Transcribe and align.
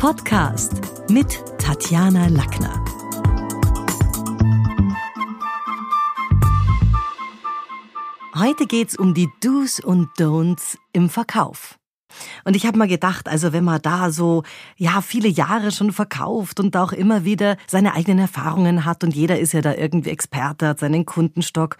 Podcast 0.00 0.80
mit 1.10 1.44
Tatjana 1.58 2.28
Lackner. 2.28 2.82
Heute 8.34 8.66
geht's 8.66 8.96
um 8.96 9.12
die 9.12 9.28
Do's 9.42 9.78
und 9.78 10.08
Don'ts 10.18 10.78
im 10.94 11.10
Verkauf. 11.10 11.79
Und 12.44 12.56
ich 12.56 12.66
habe 12.66 12.78
mal 12.78 12.88
gedacht, 12.88 13.28
also 13.28 13.52
wenn 13.52 13.64
man 13.64 13.82
da 13.82 14.10
so 14.10 14.42
ja 14.76 15.00
viele 15.00 15.28
Jahre 15.28 15.72
schon 15.72 15.92
verkauft 15.92 16.60
und 16.60 16.76
auch 16.76 16.92
immer 16.92 17.24
wieder 17.24 17.56
seine 17.66 17.94
eigenen 17.94 18.18
Erfahrungen 18.18 18.84
hat 18.84 19.04
und 19.04 19.14
jeder 19.14 19.38
ist 19.38 19.52
ja 19.52 19.60
da 19.60 19.74
irgendwie 19.74 20.10
Experte, 20.10 20.68
hat 20.68 20.80
seinen 20.80 21.06
Kundenstock, 21.06 21.76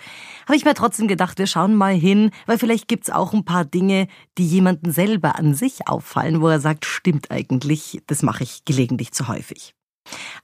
habe 0.47 0.57
ich 0.57 0.65
mir 0.65 0.75
trotzdem 0.75 1.09
gedacht, 1.09 1.39
wir 1.39 1.47
schauen 1.47 1.75
mal 1.75 1.95
hin, 1.95 2.31
weil 2.47 2.59
vielleicht 2.59 2.89
gibt's 2.89 3.11
auch 3.11 3.33
ein 3.33 3.45
paar 3.45 3.65
Dinge, 3.65 4.09
die 4.39 4.47
jemanden 4.47 4.93
selber 4.93 5.39
an 5.39 5.55
sich 5.55 5.89
auffallen, 5.89 6.41
wo 6.41 6.49
er 6.49 6.61
sagt, 6.61 6.85
stimmt 6.85 7.31
eigentlich, 7.31 8.03
das 8.07 8.23
mache 8.23 8.45
ich 8.45 8.65
gelegentlich 8.65 9.13
zu 9.13 9.29
häufig. 9.29 9.75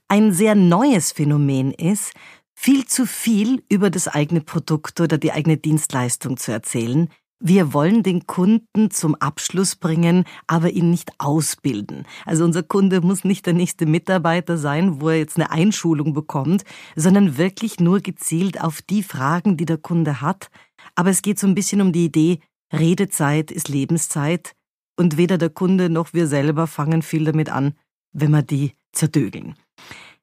Ein 0.07 0.31
sehr 0.31 0.55
neues 0.55 1.11
Phänomen 1.11 1.71
ist, 1.71 2.13
viel 2.53 2.85
zu 2.85 3.05
viel 3.05 3.63
über 3.69 3.89
das 3.89 4.07
eigene 4.07 4.41
Produkt 4.41 4.99
oder 4.99 5.17
die 5.17 5.31
eigene 5.31 5.57
Dienstleistung 5.57 6.37
zu 6.37 6.51
erzählen, 6.51 7.09
wir 7.39 7.73
wollen 7.73 8.01
den 8.01 8.25
Kunden 8.25 8.89
zum 8.89 9.15
Abschluss 9.15 9.75
bringen, 9.75 10.25
aber 10.47 10.71
ihn 10.71 10.89
nicht 10.89 11.11
ausbilden. 11.19 12.05
Also 12.25 12.43
unser 12.43 12.63
Kunde 12.63 13.01
muss 13.01 13.23
nicht 13.23 13.45
der 13.45 13.53
nächste 13.53 13.85
Mitarbeiter 13.85 14.57
sein, 14.57 15.01
wo 15.01 15.09
er 15.09 15.17
jetzt 15.17 15.37
eine 15.37 15.51
Einschulung 15.51 16.13
bekommt, 16.13 16.63
sondern 16.95 17.37
wirklich 17.37 17.79
nur 17.79 17.99
gezielt 17.99 18.61
auf 18.61 18.81
die 18.81 19.03
Fragen, 19.03 19.55
die 19.55 19.65
der 19.65 19.77
Kunde 19.77 20.21
hat. 20.21 20.49
Aber 20.95 21.09
es 21.09 21.21
geht 21.21 21.37
so 21.37 21.47
ein 21.47 21.55
bisschen 21.55 21.81
um 21.81 21.91
die 21.91 22.05
Idee, 22.05 22.39
Redezeit 22.73 23.51
ist 23.51 23.69
Lebenszeit 23.69 24.53
und 24.97 25.17
weder 25.17 25.37
der 25.37 25.49
Kunde 25.49 25.89
noch 25.89 26.13
wir 26.13 26.27
selber 26.27 26.67
fangen 26.67 27.01
viel 27.01 27.23
damit 27.23 27.49
an, 27.49 27.73
wenn 28.13 28.31
wir 28.31 28.41
die 28.41 28.73
zerdögeln. 28.91 29.55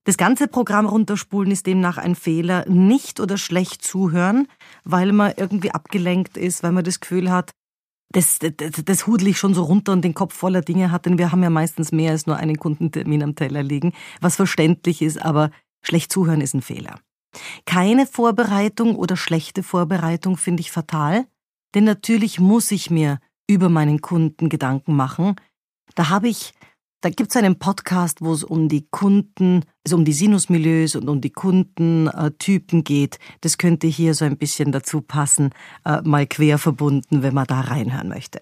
Das 0.04 0.18
ganze 0.18 0.48
Programm 0.48 0.86
runterspulen 0.86 1.50
ist 1.50 1.66
demnach 1.66 1.96
ein 1.96 2.14
Fehler. 2.14 2.68
Nicht 2.68 3.20
oder 3.20 3.38
schlecht 3.38 3.82
zuhören, 3.82 4.48
weil 4.84 5.12
man 5.12 5.32
irgendwie 5.36 5.70
abgelenkt 5.70 6.36
ist, 6.36 6.62
weil 6.62 6.72
man 6.72 6.84
das 6.84 7.00
Gefühl 7.00 7.30
hat, 7.30 7.52
das, 8.10 8.38
das, 8.38 8.72
das 8.84 9.06
hudel 9.06 9.28
ich 9.28 9.38
schon 9.38 9.54
so 9.54 9.64
runter 9.64 9.92
und 9.92 10.02
den 10.02 10.14
Kopf 10.14 10.34
voller 10.34 10.60
Dinge 10.60 10.90
hat, 10.92 11.06
denn 11.06 11.18
wir 11.18 11.32
haben 11.32 11.42
ja 11.42 11.50
meistens 11.50 11.90
mehr 11.90 12.12
als 12.12 12.26
nur 12.26 12.36
einen 12.36 12.58
Kundentermin 12.58 13.22
am 13.22 13.34
Teller 13.34 13.62
liegen, 13.62 13.92
was 14.20 14.36
verständlich 14.36 15.02
ist, 15.02 15.20
aber 15.20 15.50
schlecht 15.82 16.12
zuhören 16.12 16.40
ist 16.40 16.54
ein 16.54 16.62
Fehler. 16.62 17.00
Keine 17.64 18.06
Vorbereitung 18.06 18.94
oder 18.94 19.16
schlechte 19.16 19.64
Vorbereitung 19.64 20.36
finde 20.36 20.60
ich 20.60 20.70
fatal, 20.70 21.26
denn 21.74 21.84
natürlich 21.84 22.38
muss 22.38 22.70
ich 22.70 22.90
mir 22.90 23.18
über 23.48 23.68
meinen 23.68 24.00
Kunden 24.00 24.48
Gedanken 24.48 24.94
machen. 24.94 25.34
Da 25.96 26.08
habe 26.08 26.28
ich 26.28 26.54
da 27.04 27.10
gibt 27.10 27.30
es 27.30 27.36
einen 27.36 27.58
Podcast, 27.58 28.22
wo 28.22 28.32
es 28.32 28.42
um 28.42 28.70
die 28.70 28.88
Kunden, 28.90 29.64
also 29.84 29.96
um 29.96 30.06
die 30.06 30.14
Sinusmilieus 30.14 30.96
und 30.96 31.10
um 31.10 31.20
die 31.20 31.32
Kundentypen 31.32 32.82
geht. 32.82 33.18
Das 33.42 33.58
könnte 33.58 33.86
hier 33.86 34.14
so 34.14 34.24
ein 34.24 34.38
bisschen 34.38 34.72
dazu 34.72 35.02
passen, 35.02 35.50
äh, 35.84 36.00
mal 36.00 36.26
quer 36.26 36.56
verbunden, 36.56 37.22
wenn 37.22 37.34
man 37.34 37.46
da 37.46 37.60
reinhören 37.60 38.08
möchte. 38.08 38.40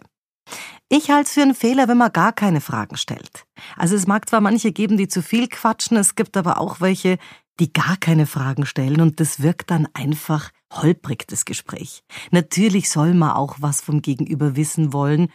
Ich 0.89 1.11
halte 1.11 1.27
es 1.27 1.33
für 1.33 1.43
einen 1.43 1.57
Fehler, 1.57 1.89
wenn 1.89 1.99
man 1.99 2.13
gar 2.13 2.33
keine 2.33 2.61
Fragen 2.61 2.97
stellt. 2.97 3.47
Also 3.77 3.97
es 3.97 4.07
mag 4.07 4.29
zwar 4.29 4.41
manche 4.41 4.71
geben, 4.71 4.97
die 4.97 5.09
zu 5.09 5.23
viel 5.23 5.49
quatschen, 5.49 5.97
es 5.97 6.15
gibt 6.15 6.37
aber 6.37 6.61
auch 6.61 6.81
welche, 6.81 7.19
die 7.59 7.73
gar 7.73 7.97
keine 7.97 8.27
Fragen 8.27 8.65
stellen 8.65 9.01
und 9.01 9.19
das 9.19 9.43
wirkt 9.43 9.73
dann 9.73 9.89
einfach 9.93 10.51
holprig, 10.73 11.27
das 11.27 11.45
Gespräch. 11.45 12.05
Natürlich 12.31 12.91
soll 12.91 13.15
man 13.15 13.33
auch 13.33 13.57
was 13.59 13.81
vom 13.81 14.03
Gegenüber 14.03 14.55
wissen 14.55 14.93
wollen 14.93 15.33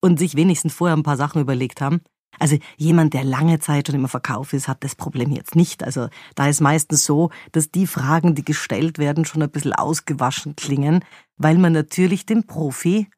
und 0.00 0.20
sich 0.20 0.36
wenigstens 0.36 0.74
vorher 0.74 0.96
ein 0.96 1.02
paar 1.02 1.16
Sachen 1.16 1.40
überlegt 1.42 1.80
haben. 1.80 2.02
Also 2.38 2.58
jemand, 2.76 3.14
der 3.14 3.24
lange 3.24 3.58
Zeit 3.58 3.86
schon 3.86 3.96
im 3.96 4.08
Verkauf 4.08 4.52
ist, 4.52 4.68
hat 4.68 4.84
das 4.84 4.94
Problem 4.94 5.30
jetzt 5.30 5.56
nicht. 5.56 5.82
Also 5.82 6.08
da 6.34 6.48
ist 6.48 6.60
meistens 6.60 7.04
so, 7.04 7.30
dass 7.52 7.70
die 7.70 7.86
Fragen, 7.86 8.34
die 8.34 8.44
gestellt 8.44 8.98
werden, 8.98 9.24
schon 9.24 9.42
ein 9.42 9.50
bisschen 9.50 9.72
ausgewaschen 9.72 10.56
klingen, 10.56 11.04
weil 11.36 11.58
man 11.58 11.72
natürlich 11.72 12.26
den 12.26 12.44
Profi 12.46 13.08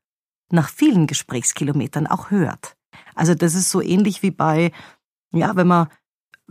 nach 0.50 0.68
vielen 0.68 1.06
Gesprächskilometern 1.06 2.06
auch 2.06 2.30
hört. 2.30 2.76
Also 3.14 3.34
das 3.34 3.54
ist 3.54 3.70
so 3.70 3.80
ähnlich 3.80 4.22
wie 4.22 4.30
bei, 4.30 4.72
ja, 5.32 5.54
wenn 5.56 5.66
man 5.66 5.88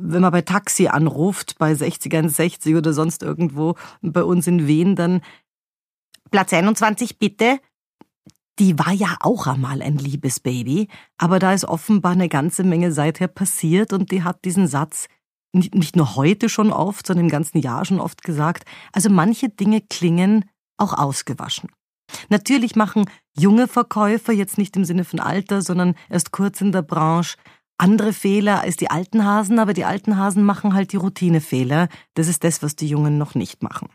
wenn 0.02 0.22
man 0.22 0.31
bei 0.31 0.41
Taxi 0.41 0.88
anruft, 0.88 1.58
bei 1.58 1.75
60 1.75 2.29
60 2.29 2.75
oder 2.75 2.94
sonst 2.94 3.22
irgendwo 3.22 3.75
bei 4.02 4.24
uns 4.24 4.47
in 4.47 4.66
Wien, 4.66 4.96
dann 4.96 5.22
Platz 6.31 6.53
21 6.53 7.19
bitte, 7.19 7.59
die 8.59 8.78
war 8.78 8.92
ja 8.92 9.16
auch 9.22 9.47
einmal 9.47 9.81
ein 9.81 9.97
Liebesbaby, 9.97 10.90
aber 11.18 11.40
da 11.40 11.53
ist 11.53 11.66
offenbar 11.66 12.12
eine 12.12 12.30
ganze 12.30 12.64
Menge 12.64 12.92
seither 12.92 13.28
passiert 13.28 13.94
und 13.94 14.12
die 14.12 14.24
hat 14.24 14.44
diesen 14.46 14.68
Satz 14.68 15.08
nicht 15.53 15.96
nur 15.96 16.16
heute 16.16 16.50
schon 16.50 16.72
oft, 16.72 17.08
sondern 17.08 17.25
im 17.25 17.31
ganzen 17.31 17.59
Jahr 17.59 17.84
schon 17.86 18.00
oft 18.00 18.24
gesagt. 18.24 18.66
Also 18.92 19.09
manche 19.09 19.50
Dinge 19.50 19.81
klingen 19.81 20.46
auch 20.78 20.94
ausgewaschen. 20.94 21.70
Natürlich 22.30 22.75
machen 22.75 23.09
junge 23.38 23.68
Verkäufer 23.68 24.34
jetzt 24.34 24.58
nicht 24.58 24.76
im 24.76 24.86
Sinne 24.86 25.06
von 25.06 25.20
Alter, 25.20 25.62
sondern 25.62 25.96
erst 26.09 26.31
kurz 26.31 26.62
in 26.62 26.72
der 26.72 26.81
Branche 26.81 27.38
andere 27.78 28.14
Fehler 28.14 28.59
als 28.62 28.76
die 28.76 28.90
alten 28.90 29.24
Hasen, 29.24 29.58
aber 29.58 29.74
die 29.74 29.86
alten 29.86 30.18
Hasen 30.18 30.44
machen 30.44 30.74
halt 30.74 30.91
die 30.91 30.97
Routinefehler. 30.97 31.88
Das 32.14 32.28
ist 32.28 32.44
das, 32.44 32.62
was 32.62 32.76
die 32.76 32.88
Jungen 32.88 33.18
noch 33.18 33.36
nicht 33.36 33.64
machen. 33.64 33.90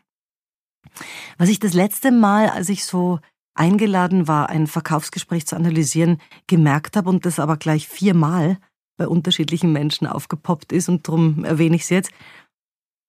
Was 1.39 1.51
ich 1.51 1.59
das 1.59 1.75
letzte 1.75 2.11
Mal, 2.11 2.49
als 2.49 2.69
ich 2.69 2.85
so 2.85 3.21
eingeladen 3.55 4.29
war, 4.29 4.49
ein 4.49 4.67
Verkaufsgespräch 4.67 5.47
zu 5.47 5.57
analysieren, 5.57 6.21
gemerkt 6.47 6.97
habe 6.97 7.11
und 7.11 7.25
das 7.25 7.39
aber 7.39 7.57
gleich 7.57 7.89
viermal 7.89 8.59
bei 8.97 9.09
unterschiedlichen 9.09 9.73
Menschen 9.73 10.07
aufgepoppt 10.07 10.73
ist 10.73 10.89
und 10.89 11.09
darum 11.09 11.45
erwähne 11.45 11.77
ich 11.77 11.83
es 11.83 11.91
jetzt. 11.91 12.11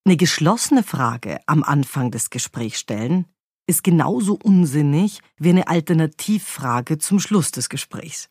Eine 0.06 0.18
geschlossene 0.18 0.84
Frage 0.84 1.40
am 1.48 1.64
Anfang 1.64 2.12
des 2.12 2.30
Gesprächs 2.30 2.80
stellen 2.80 3.26
ist 3.68 3.84
genauso 3.84 4.38
unsinnig 4.42 5.22
wie 5.38 5.50
eine 5.50 5.68
Alternativfrage 5.68 7.00
zum 7.00 7.20
Schluss 7.20 7.52
des 7.52 7.70
Gesprächs. 7.70 8.30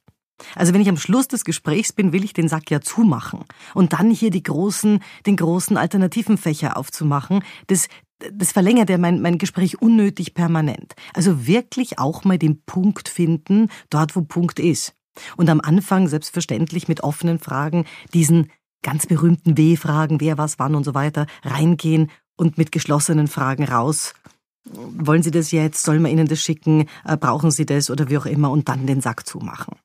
Also 0.55 0.75
wenn 0.75 0.81
ich 0.81 0.89
am 0.89 0.97
Schluss 0.97 1.29
des 1.29 1.45
Gesprächs 1.45 1.93
bin, 1.93 2.13
will 2.13 2.25
ich 2.25 2.33
den 2.33 2.49
Sack 2.49 2.71
ja 2.71 2.81
zumachen 2.81 3.45
und 3.75 3.93
dann 3.93 4.11
hier 4.11 4.31
die 4.31 4.43
großen, 4.43 5.01
den 5.27 5.37
großen 5.37 5.77
alternativen 5.77 6.39
Fächer 6.39 6.77
aufzumachen. 6.77 7.43
Das, 7.69 7.89
das 8.33 8.53
verlängert 8.53 8.91
ja 8.91 8.99
mein, 8.99 9.21
mein 9.21 9.39
Gespräch 9.39 9.81
unnötig 9.81 10.35
permanent. 10.35 10.95
Also 11.12 11.47
wirklich 11.47 11.99
auch 11.99 12.25
mal 12.25 12.39
den 12.39 12.62
Punkt 12.62 13.09
finden, 13.09 13.69
dort 13.91 14.17
wo 14.17 14.23
Punkt 14.23 14.59
ist. 14.59 14.95
Und 15.37 15.49
am 15.49 15.61
Anfang 15.61 16.09
selbstverständlich 16.09 16.89
mit 16.89 17.03
offenen 17.03 17.39
Fragen 17.39 17.85
diesen 18.12 18.51
ganz 18.83 19.07
berühmten 19.07 19.57
W-Fragen, 19.57 20.21
wer, 20.21 20.39
was, 20.39 20.59
wann 20.59 20.75
und 20.75 20.85
so 20.85 20.95
weiter, 20.95 21.27
reingehen 21.43 22.11
und 22.37 22.59
mit 22.59 22.73
geschlossenen 22.73 23.29
Fragen 23.29 23.65
raus. 23.65 24.15
Wollen 24.65 25.23
Sie 25.23 25.31
das 25.31 25.51
jetzt? 25.51 25.85
Sollen 25.85 26.03
wir 26.03 26.11
Ihnen 26.11 26.27
das 26.27 26.41
schicken? 26.41 26.89
Äh, 27.05 27.17
brauchen 27.17 27.51
Sie 27.51 27.67
das 27.67 27.91
oder 27.91 28.09
wie 28.09 28.19
auch 28.19 28.27
immer? 28.27 28.51
Und 28.51 28.69
dann 28.69 28.87
den 28.87 29.01
Sack 29.01 29.27
zumachen. 29.27 29.77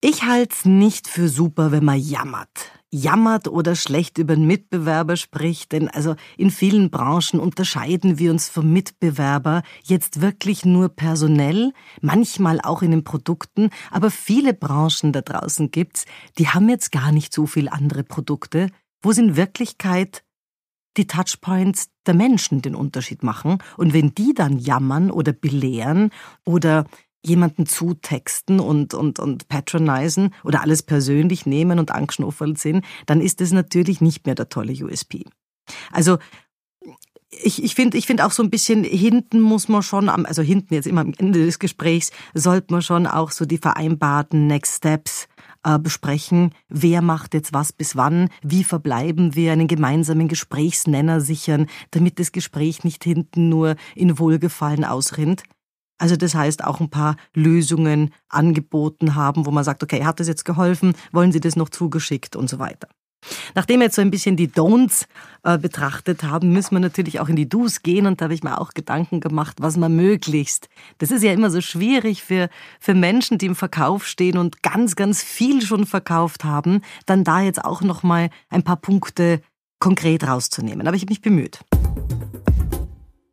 Ich 0.00 0.22
halte 0.22 0.54
es 0.54 0.64
nicht 0.64 1.08
für 1.08 1.28
super, 1.28 1.72
wenn 1.72 1.84
man 1.84 1.98
jammert 1.98 2.77
jammert 2.90 3.48
oder 3.48 3.74
schlecht 3.76 4.18
über 4.18 4.34
einen 4.34 4.46
Mitbewerber 4.46 5.16
spricht, 5.16 5.72
denn 5.72 5.88
also 5.88 6.16
in 6.36 6.50
vielen 6.50 6.90
Branchen 6.90 7.38
unterscheiden 7.38 8.18
wir 8.18 8.30
uns 8.30 8.48
vom 8.48 8.72
Mitbewerber 8.72 9.62
jetzt 9.84 10.20
wirklich 10.20 10.64
nur 10.64 10.88
personell, 10.88 11.72
manchmal 12.00 12.60
auch 12.60 12.82
in 12.82 12.90
den 12.90 13.04
Produkten, 13.04 13.70
aber 13.90 14.10
viele 14.10 14.54
Branchen 14.54 15.12
da 15.12 15.20
draußen 15.20 15.70
gibt's, 15.70 16.06
die 16.38 16.48
haben 16.48 16.68
jetzt 16.68 16.92
gar 16.92 17.12
nicht 17.12 17.32
so 17.32 17.46
viel 17.46 17.68
andere 17.68 18.04
Produkte, 18.04 18.70
wo 19.02 19.10
es 19.10 19.18
in 19.18 19.36
Wirklichkeit 19.36 20.24
die 20.96 21.06
Touchpoints 21.06 21.90
der 22.06 22.14
Menschen 22.14 22.60
den 22.60 22.74
Unterschied 22.74 23.22
machen. 23.22 23.58
Und 23.76 23.92
wenn 23.92 24.14
die 24.14 24.34
dann 24.34 24.58
jammern 24.58 25.10
oder 25.10 25.32
belehren 25.32 26.10
oder 26.44 26.86
jemanden 27.24 27.66
zutexten 27.66 28.60
und, 28.60 28.94
und, 28.94 29.18
und 29.18 29.48
patronisen 29.48 30.34
oder 30.44 30.62
alles 30.62 30.82
persönlich 30.82 31.46
nehmen 31.46 31.78
und 31.78 31.90
angeschnuffelt 31.90 32.58
sind, 32.58 32.84
dann 33.06 33.20
ist 33.20 33.40
das 33.40 33.52
natürlich 33.52 34.00
nicht 34.00 34.26
mehr 34.26 34.34
der 34.34 34.48
tolle 34.48 34.72
USP. 34.72 35.24
Also 35.92 36.18
ich, 37.30 37.62
ich 37.62 37.74
finde 37.74 37.98
ich 37.98 38.06
finde 38.06 38.24
auch 38.24 38.32
so 38.32 38.42
ein 38.42 38.50
bisschen 38.50 38.84
hinten 38.84 39.40
muss 39.40 39.68
man 39.68 39.82
schon 39.82 40.08
am, 40.08 40.24
also 40.24 40.42
hinten 40.42 40.74
jetzt 40.74 40.86
immer 40.86 41.02
am 41.02 41.12
Ende 41.18 41.44
des 41.44 41.58
Gesprächs, 41.58 42.10
sollte 42.34 42.72
man 42.72 42.82
schon 42.82 43.06
auch 43.06 43.30
so 43.30 43.44
die 43.44 43.58
vereinbarten 43.58 44.46
Next 44.46 44.76
Steps 44.76 45.28
äh, 45.62 45.78
besprechen. 45.78 46.54
Wer 46.68 47.02
macht 47.02 47.34
jetzt 47.34 47.52
was 47.52 47.72
bis 47.72 47.96
wann? 47.96 48.30
Wie 48.42 48.64
verbleiben 48.64 49.34
wir? 49.34 49.52
Einen 49.52 49.68
gemeinsamen 49.68 50.28
Gesprächsnenner 50.28 51.20
sichern, 51.20 51.66
damit 51.90 52.18
das 52.18 52.32
Gespräch 52.32 52.84
nicht 52.84 53.04
hinten 53.04 53.48
nur 53.48 53.76
in 53.94 54.18
Wohlgefallen 54.18 54.84
ausrinnt. 54.84 55.42
Also 55.98 56.16
das 56.16 56.34
heißt 56.34 56.64
auch 56.64 56.80
ein 56.80 56.90
paar 56.90 57.16
Lösungen 57.34 58.12
angeboten 58.28 59.14
haben, 59.14 59.46
wo 59.46 59.50
man 59.50 59.64
sagt, 59.64 59.82
okay, 59.82 60.04
hat 60.04 60.20
das 60.20 60.28
jetzt 60.28 60.44
geholfen, 60.44 60.94
wollen 61.12 61.32
Sie 61.32 61.40
das 61.40 61.56
noch 61.56 61.68
zugeschickt 61.68 62.36
und 62.36 62.48
so 62.48 62.58
weiter. 62.58 62.88
Nachdem 63.54 63.80
wir 63.80 63.86
jetzt 63.86 63.96
so 63.96 64.02
ein 64.02 64.10
bisschen 64.10 64.36
die 64.36 64.48
Don'ts 64.48 65.06
äh, 65.42 65.58
betrachtet 65.58 66.22
haben, 66.22 66.52
müssen 66.52 66.76
wir 66.76 66.80
natürlich 66.80 67.20
auch 67.20 67.28
in 67.28 67.36
die 67.36 67.48
Do's 67.48 67.82
gehen 67.82 68.06
und 68.06 68.20
da 68.20 68.24
habe 68.24 68.34
ich 68.34 68.44
mir 68.44 68.60
auch 68.60 68.74
Gedanken 68.74 69.20
gemacht, 69.20 69.56
was 69.60 69.76
man 69.76 69.94
möglichst. 69.96 70.68
Das 70.98 71.10
ist 71.10 71.24
ja 71.24 71.32
immer 71.32 71.50
so 71.50 71.60
schwierig 71.60 72.22
für, 72.22 72.48
für 72.78 72.94
Menschen, 72.94 73.38
die 73.38 73.46
im 73.46 73.56
Verkauf 73.56 74.06
stehen 74.06 74.38
und 74.38 74.62
ganz, 74.62 74.94
ganz 74.94 75.22
viel 75.22 75.62
schon 75.62 75.84
verkauft 75.84 76.44
haben, 76.44 76.82
dann 77.06 77.24
da 77.24 77.40
jetzt 77.40 77.64
auch 77.64 77.82
nochmal 77.82 78.30
ein 78.50 78.62
paar 78.62 78.76
Punkte 78.76 79.40
konkret 79.80 80.26
rauszunehmen. 80.26 80.86
Aber 80.86 80.96
ich 80.96 81.02
habe 81.02 81.10
mich 81.10 81.22
bemüht. 81.22 81.60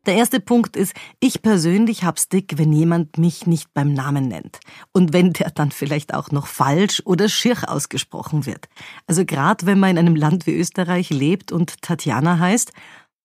Der 0.06 0.14
erste 0.14 0.38
Punkt 0.38 0.76
ist, 0.76 0.94
ich 1.18 1.42
persönlich 1.42 2.04
hab's 2.04 2.28
dick, 2.28 2.58
wenn 2.58 2.72
jemand 2.72 3.18
mich 3.18 3.46
nicht 3.46 3.74
beim 3.74 3.92
Namen 3.92 4.28
nennt. 4.28 4.60
Und 4.92 5.12
wenn 5.12 5.32
der 5.32 5.50
dann 5.50 5.72
vielleicht 5.72 6.14
auch 6.14 6.30
noch 6.30 6.46
falsch 6.46 7.02
oder 7.04 7.28
schier 7.28 7.68
ausgesprochen 7.68 8.46
wird. 8.46 8.68
Also 9.08 9.24
gerade 9.24 9.66
wenn 9.66 9.80
man 9.80 9.90
in 9.90 9.98
einem 9.98 10.16
Land 10.16 10.46
wie 10.46 10.56
Österreich 10.56 11.10
lebt 11.10 11.50
und 11.50 11.82
Tatjana 11.82 12.38
heißt, 12.38 12.72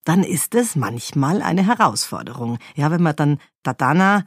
dann 0.04 0.24
ist 0.24 0.56
es 0.56 0.76
manchmal 0.76 1.44
eine 1.44 1.66
Herausforderung. 1.66 2.58
Ja, 2.76 2.90
wenn 2.90 3.04
man 3.04 3.16
dann 3.16 3.38
Tatana, 3.62 4.26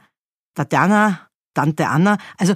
Tatjana 0.53 1.27
Tante 1.55 1.87
Anna. 1.87 2.19
Also 2.37 2.53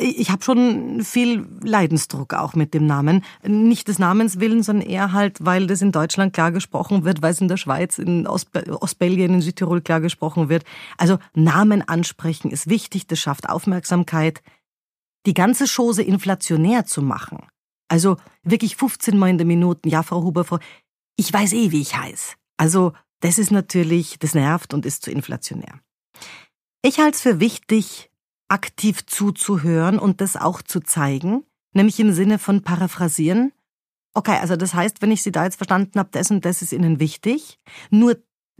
ich 0.00 0.30
habe 0.30 0.44
schon 0.44 1.02
viel 1.02 1.44
Leidensdruck 1.60 2.32
auch 2.34 2.54
mit 2.54 2.72
dem 2.72 2.86
Namen. 2.86 3.24
Nicht 3.42 3.88
des 3.88 3.98
Namens 3.98 4.38
willen, 4.38 4.62
sondern 4.62 4.88
eher 4.88 5.12
halt, 5.12 5.44
weil 5.44 5.66
das 5.66 5.82
in 5.82 5.90
Deutschland 5.90 6.32
klar 6.32 6.52
gesprochen 6.52 7.04
wird, 7.04 7.20
weil 7.20 7.32
es 7.32 7.40
in 7.40 7.48
der 7.48 7.56
Schweiz, 7.56 7.98
in 7.98 8.28
Ost 8.28 8.50
Ostbelgien, 8.68 9.34
in 9.34 9.40
Südtirol 9.40 9.80
klar 9.80 10.00
gesprochen 10.00 10.48
wird. 10.48 10.64
Also 10.98 11.18
Namen 11.34 11.82
ansprechen 11.82 12.52
ist 12.52 12.68
wichtig, 12.68 13.08
das 13.08 13.18
schafft 13.18 13.48
Aufmerksamkeit. 13.48 14.40
Die 15.26 15.34
ganze 15.34 15.66
Chose 15.66 16.02
inflationär 16.02 16.86
zu 16.86 17.02
machen, 17.02 17.40
also 17.88 18.16
wirklich 18.44 18.76
15 18.76 19.18
Mal 19.18 19.30
in 19.30 19.38
der 19.38 19.46
Minute, 19.46 19.88
ja, 19.88 20.04
Frau 20.04 20.22
Huber, 20.22 20.44
Frau, 20.44 20.58
ich 21.16 21.32
weiß 21.32 21.52
eh, 21.54 21.72
wie 21.72 21.80
ich 21.80 21.96
heiße. 21.96 22.36
Also 22.56 22.92
das 23.20 23.38
ist 23.38 23.50
natürlich, 23.50 24.18
das 24.20 24.34
nervt 24.34 24.72
und 24.74 24.86
ist 24.86 25.02
zu 25.02 25.10
inflationär. 25.10 25.80
Ich 26.82 27.00
halte 27.00 27.16
es 27.16 27.22
für 27.22 27.40
wichtig, 27.40 28.10
aktiv 28.48 29.06
zuzuhören 29.06 29.98
und 29.98 30.20
das 30.20 30.36
auch 30.36 30.62
zu 30.62 30.80
zeigen, 30.80 31.44
nämlich 31.72 32.00
im 32.00 32.12
Sinne 32.12 32.38
von 32.38 32.62
paraphrasieren. 32.62 33.52
Okay, 34.14 34.38
also 34.40 34.56
das 34.56 34.74
heißt, 34.74 35.02
wenn 35.02 35.12
ich 35.12 35.22
Sie 35.22 35.32
da 35.32 35.44
jetzt 35.44 35.56
verstanden 35.56 35.98
habe, 35.98 36.08
das 36.12 36.30
und 36.30 36.44
das 36.44 36.62
ist 36.62 36.72
Ihnen 36.72 36.98
wichtig, 36.98 37.58
nur 37.90 38.16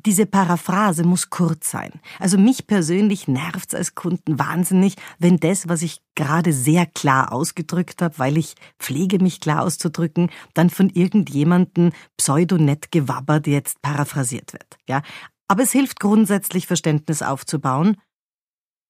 diese 0.06 0.26
Paraphrase 0.26 1.02
muss 1.02 1.28
kurz 1.28 1.70
sein. 1.70 1.90
Also 2.20 2.38
mich 2.38 2.66
persönlich 2.66 3.26
nervt's 3.26 3.74
als 3.74 3.94
Kunden 3.96 4.38
wahnsinnig, 4.38 4.94
wenn 5.18 5.38
das, 5.38 5.68
was 5.68 5.82
ich 5.82 6.00
gerade 6.14 6.52
sehr 6.52 6.86
klar 6.86 7.32
ausgedrückt 7.32 8.00
habe, 8.00 8.18
weil 8.18 8.36
ich 8.36 8.54
pflege 8.78 9.18
mich 9.18 9.40
klar 9.40 9.62
auszudrücken, 9.62 10.30
dann 10.54 10.70
von 10.70 10.88
irgendjemanden 10.90 11.92
pseudonett 12.16 12.92
gewabbert 12.92 13.48
jetzt 13.48 13.82
paraphrasiert 13.82 14.52
wird. 14.52 14.78
Ja, 14.88 15.02
aber 15.48 15.62
es 15.64 15.72
hilft 15.72 15.98
grundsätzlich 15.98 16.66
Verständnis 16.66 17.22
aufzubauen 17.22 17.96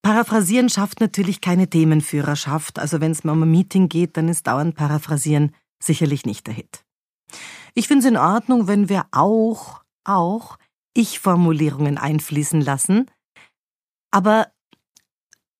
Paraphrasieren 0.08 0.70
schafft 0.70 1.00
natürlich 1.00 1.42
keine 1.42 1.68
Themenführerschaft, 1.68 2.78
also 2.78 2.98
wenn 3.02 3.10
es 3.10 3.24
mal 3.24 3.32
um 3.32 3.42
ein 3.42 3.50
Meeting 3.50 3.90
geht, 3.90 4.16
dann 4.16 4.30
ist 4.30 4.46
dauernd 4.46 4.74
Paraphrasieren 4.74 5.54
sicherlich 5.84 6.24
nicht 6.24 6.46
der 6.46 6.54
Hit. 6.54 6.82
Ich 7.74 7.88
finde 7.88 8.06
es 8.06 8.10
in 8.10 8.16
Ordnung, 8.16 8.68
wenn 8.68 8.88
wir 8.88 9.04
auch, 9.10 9.82
auch 10.04 10.56
Ich-Formulierungen 10.94 11.98
einfließen 11.98 12.62
lassen, 12.62 13.10
aber 14.10 14.50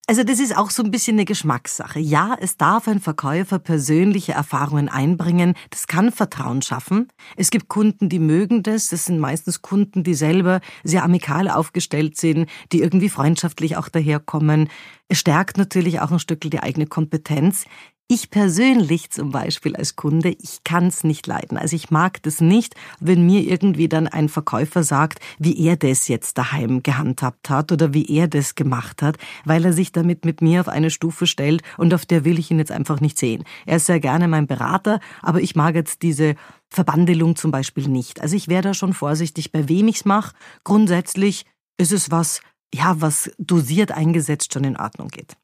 also 0.09 0.25
das 0.25 0.41
ist 0.41 0.57
auch 0.57 0.71
so 0.71 0.83
ein 0.83 0.91
bisschen 0.91 1.17
eine 1.17 1.27
Geschmackssache. 1.27 2.01
Ja, 2.01 2.35
es 2.41 2.57
darf 2.57 2.89
ein 2.89 2.99
Verkäufer 2.99 3.59
persönliche 3.59 4.33
Erfahrungen 4.33 4.89
einbringen. 4.89 5.55
Das 5.69 5.87
kann 5.87 6.13
Vertrauen 6.13 6.63
schaffen. 6.63 7.09
Es 7.37 7.51
gibt 7.51 7.69
Kunden, 7.69 8.09
die 8.09 8.19
mögen 8.19 8.63
das. 8.63 8.89
Das 8.89 9.05
sind 9.05 9.19
meistens 9.19 9.61
Kunden, 9.61 10.05
die 10.05 10.15
selber 10.15 10.63
sehr 10.83 11.05
amikal 11.05 11.51
aufgestellt 11.51 12.17
sind, 12.17 12.49
die 12.73 12.81
irgendwie 12.81 13.11
freundschaftlich 13.11 13.77
auch 13.77 13.91
daherkommen. 13.91 14.71
Es 15.09 15.19
stärkt 15.19 15.59
natürlich 15.59 16.01
auch 16.01 16.11
ein 16.11 16.19
Stück 16.19 16.41
die 16.41 16.59
eigene 16.59 16.87
Kompetenz. 16.87 17.67
Ich 18.11 18.31
persönlich 18.31 19.11
zum 19.11 19.33
Beispiel 19.33 19.77
als 19.77 19.95
Kunde, 19.95 20.31
ich 20.31 20.61
kann's 20.65 21.05
nicht 21.05 21.27
leiden. 21.27 21.59
Also 21.59 21.77
ich 21.77 21.91
mag 21.91 22.23
das 22.23 22.41
nicht, 22.41 22.75
wenn 23.01 23.27
mir 23.27 23.43
irgendwie 23.43 23.87
dann 23.87 24.07
ein 24.07 24.31
Verkäufer 24.31 24.83
sagt, 24.83 25.19
wie 25.39 25.63
er 25.67 25.77
das 25.77 26.09
jetzt 26.09 26.39
daheim 26.39 26.83
gehandhabt 26.83 27.51
hat 27.51 27.71
oder 27.71 27.93
wie 27.93 28.07
er 28.07 28.27
das 28.27 28.55
gemacht 28.55 29.03
hat, 29.03 29.19
weil 29.45 29.63
er 29.63 29.75
sich 29.75 29.93
damit 29.93 30.25
mit 30.25 30.41
mir 30.41 30.63
auf 30.63 30.69
eine 30.69 30.89
Stufe 30.89 31.27
stellt 31.27 31.61
und 31.77 31.93
auf 31.93 32.07
der 32.07 32.25
will 32.25 32.39
ich 32.39 32.51
ihn 32.51 32.59
jetzt 32.59 32.73
einfach 32.73 33.03
nicht 33.03 33.19
sehen. 33.19 33.45
Er 33.67 33.77
ist 33.77 33.85
sehr 33.85 34.01
gerne 34.01 34.27
mein 34.27 34.47
Berater, 34.47 35.01
aber 35.21 35.43
ich 35.43 35.55
mag 35.55 35.75
jetzt 35.75 36.01
diese 36.01 36.35
Verbandelung 36.71 37.37
zum 37.37 37.51
Beispiel 37.51 37.89
nicht. 37.89 38.23
Also 38.23 38.37
ich 38.37 38.49
wäre 38.49 38.63
da 38.63 38.73
schon 38.73 38.95
vorsichtig, 38.95 39.53
bei 39.53 39.69
wem 39.69 39.87
ich's 39.87 40.07
mache. 40.07 40.35
Grundsätzlich 40.65 41.45
ist 41.77 41.93
es 41.93 42.11
was, 42.11 42.41
ja, 42.73 42.99
was 43.03 43.31
dosiert 43.37 43.93
eingesetzt 43.93 44.55
schon 44.55 44.65
in 44.65 44.79
Ordnung 44.79 45.09
geht. 45.09 45.37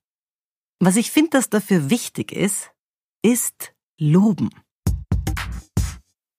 Was 0.81 0.97
ich 0.97 1.11
finde, 1.11 1.31
dass 1.31 1.51
dafür 1.51 1.91
wichtig 1.91 2.33
ist, 2.33 2.71
ist 3.23 3.75
Loben. 3.99 4.51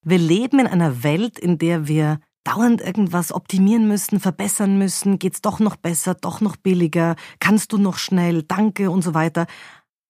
Wir 0.03 0.19
leben 0.19 0.59
in 0.59 0.67
einer 0.67 1.03
Welt, 1.03 1.39
in 1.39 1.57
der 1.57 1.87
wir 1.87 2.19
dauernd 2.43 2.79
irgendwas 2.79 3.31
optimieren 3.31 3.87
müssen, 3.87 4.19
verbessern 4.19 4.77
müssen, 4.77 5.17
geht's 5.17 5.41
doch 5.41 5.59
noch 5.59 5.75
besser, 5.75 6.13
doch 6.13 6.41
noch 6.41 6.57
billiger, 6.57 7.15
kannst 7.39 7.73
du 7.73 7.77
noch 7.77 7.97
schnell, 7.97 8.43
danke 8.43 8.91
und 8.91 9.01
so 9.01 9.13
weiter. 9.15 9.47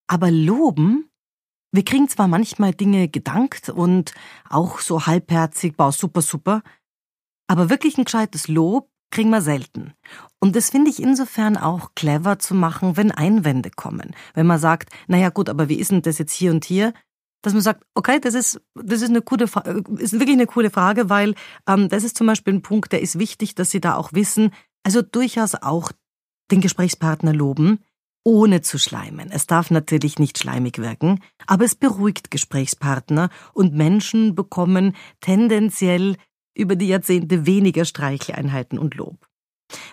Aber 0.07 0.31
loben, 0.31 1.09
wir 1.71 1.85
kriegen 1.85 2.09
zwar 2.09 2.27
manchmal 2.27 2.73
Dinge 2.73 3.07
gedankt 3.07 3.69
und 3.69 4.13
auch 4.49 4.79
so 4.79 5.05
halbherzig, 5.07 5.77
bau 5.77 5.91
super, 5.91 6.21
super, 6.21 6.61
aber 7.47 7.69
wirklich 7.69 7.97
ein 7.97 8.05
gescheites 8.05 8.47
Lob 8.47 8.89
kriegen 9.11 9.29
wir 9.29 9.41
selten. 9.41 9.93
Und 10.39 10.55
das 10.55 10.69
finde 10.69 10.91
ich 10.91 11.01
insofern 11.01 11.57
auch 11.57 11.95
clever 11.95 12.39
zu 12.39 12.53
machen, 12.53 12.97
wenn 12.97 13.11
Einwände 13.11 13.71
kommen. 13.71 14.15
Wenn 14.33 14.45
man 14.45 14.59
sagt, 14.59 14.89
naja 15.07 15.29
gut, 15.29 15.49
aber 15.49 15.69
wie 15.69 15.79
ist 15.79 15.91
denn 15.91 16.01
das 16.01 16.17
jetzt 16.17 16.33
hier 16.33 16.51
und 16.51 16.65
hier? 16.65 16.93
Dass 17.41 17.53
man 17.53 17.61
sagt, 17.61 17.83
okay, 17.93 18.19
das 18.19 18.33
ist, 18.33 18.61
das 18.73 19.01
ist 19.01 19.09
eine 19.09 19.21
coole, 19.21 19.45
ist 19.97 20.13
wirklich 20.13 20.33
eine 20.33 20.47
coole 20.47 20.69
Frage, 20.69 21.09
weil 21.09 21.35
ähm, 21.67 21.89
das 21.89 22.03
ist 22.03 22.17
zum 22.17 22.27
Beispiel 22.27 22.55
ein 22.55 22.61
Punkt, 22.61 22.91
der 22.91 23.01
ist 23.01 23.19
wichtig, 23.19 23.55
dass 23.55 23.71
Sie 23.71 23.79
da 23.79 23.95
auch 23.95 24.13
wissen, 24.13 24.51
also 24.83 25.01
durchaus 25.01 25.55
auch 25.55 25.91
den 26.51 26.61
Gesprächspartner 26.61 27.33
loben, 27.33 27.79
ohne 28.23 28.61
zu 28.61 28.79
schleimen. 28.79 29.29
Es 29.31 29.45
darf 29.45 29.69
natürlich 29.71 30.19
nicht 30.19 30.39
schleimig 30.39 30.79
wirken, 30.79 31.19
aber 31.45 31.63
es 31.63 31.75
beruhigt 31.75 32.31
Gesprächspartner 32.31 33.29
und 33.53 33.73
Menschen 33.73 34.35
bekommen 34.35 34.95
tendenziell 35.21 36.17
über 36.55 36.75
die 36.75 36.87
Jahrzehnte 36.87 37.45
weniger 37.45 37.85
Streicheleinheiten 37.85 38.79
und 38.79 38.95
Lob. 38.95 39.27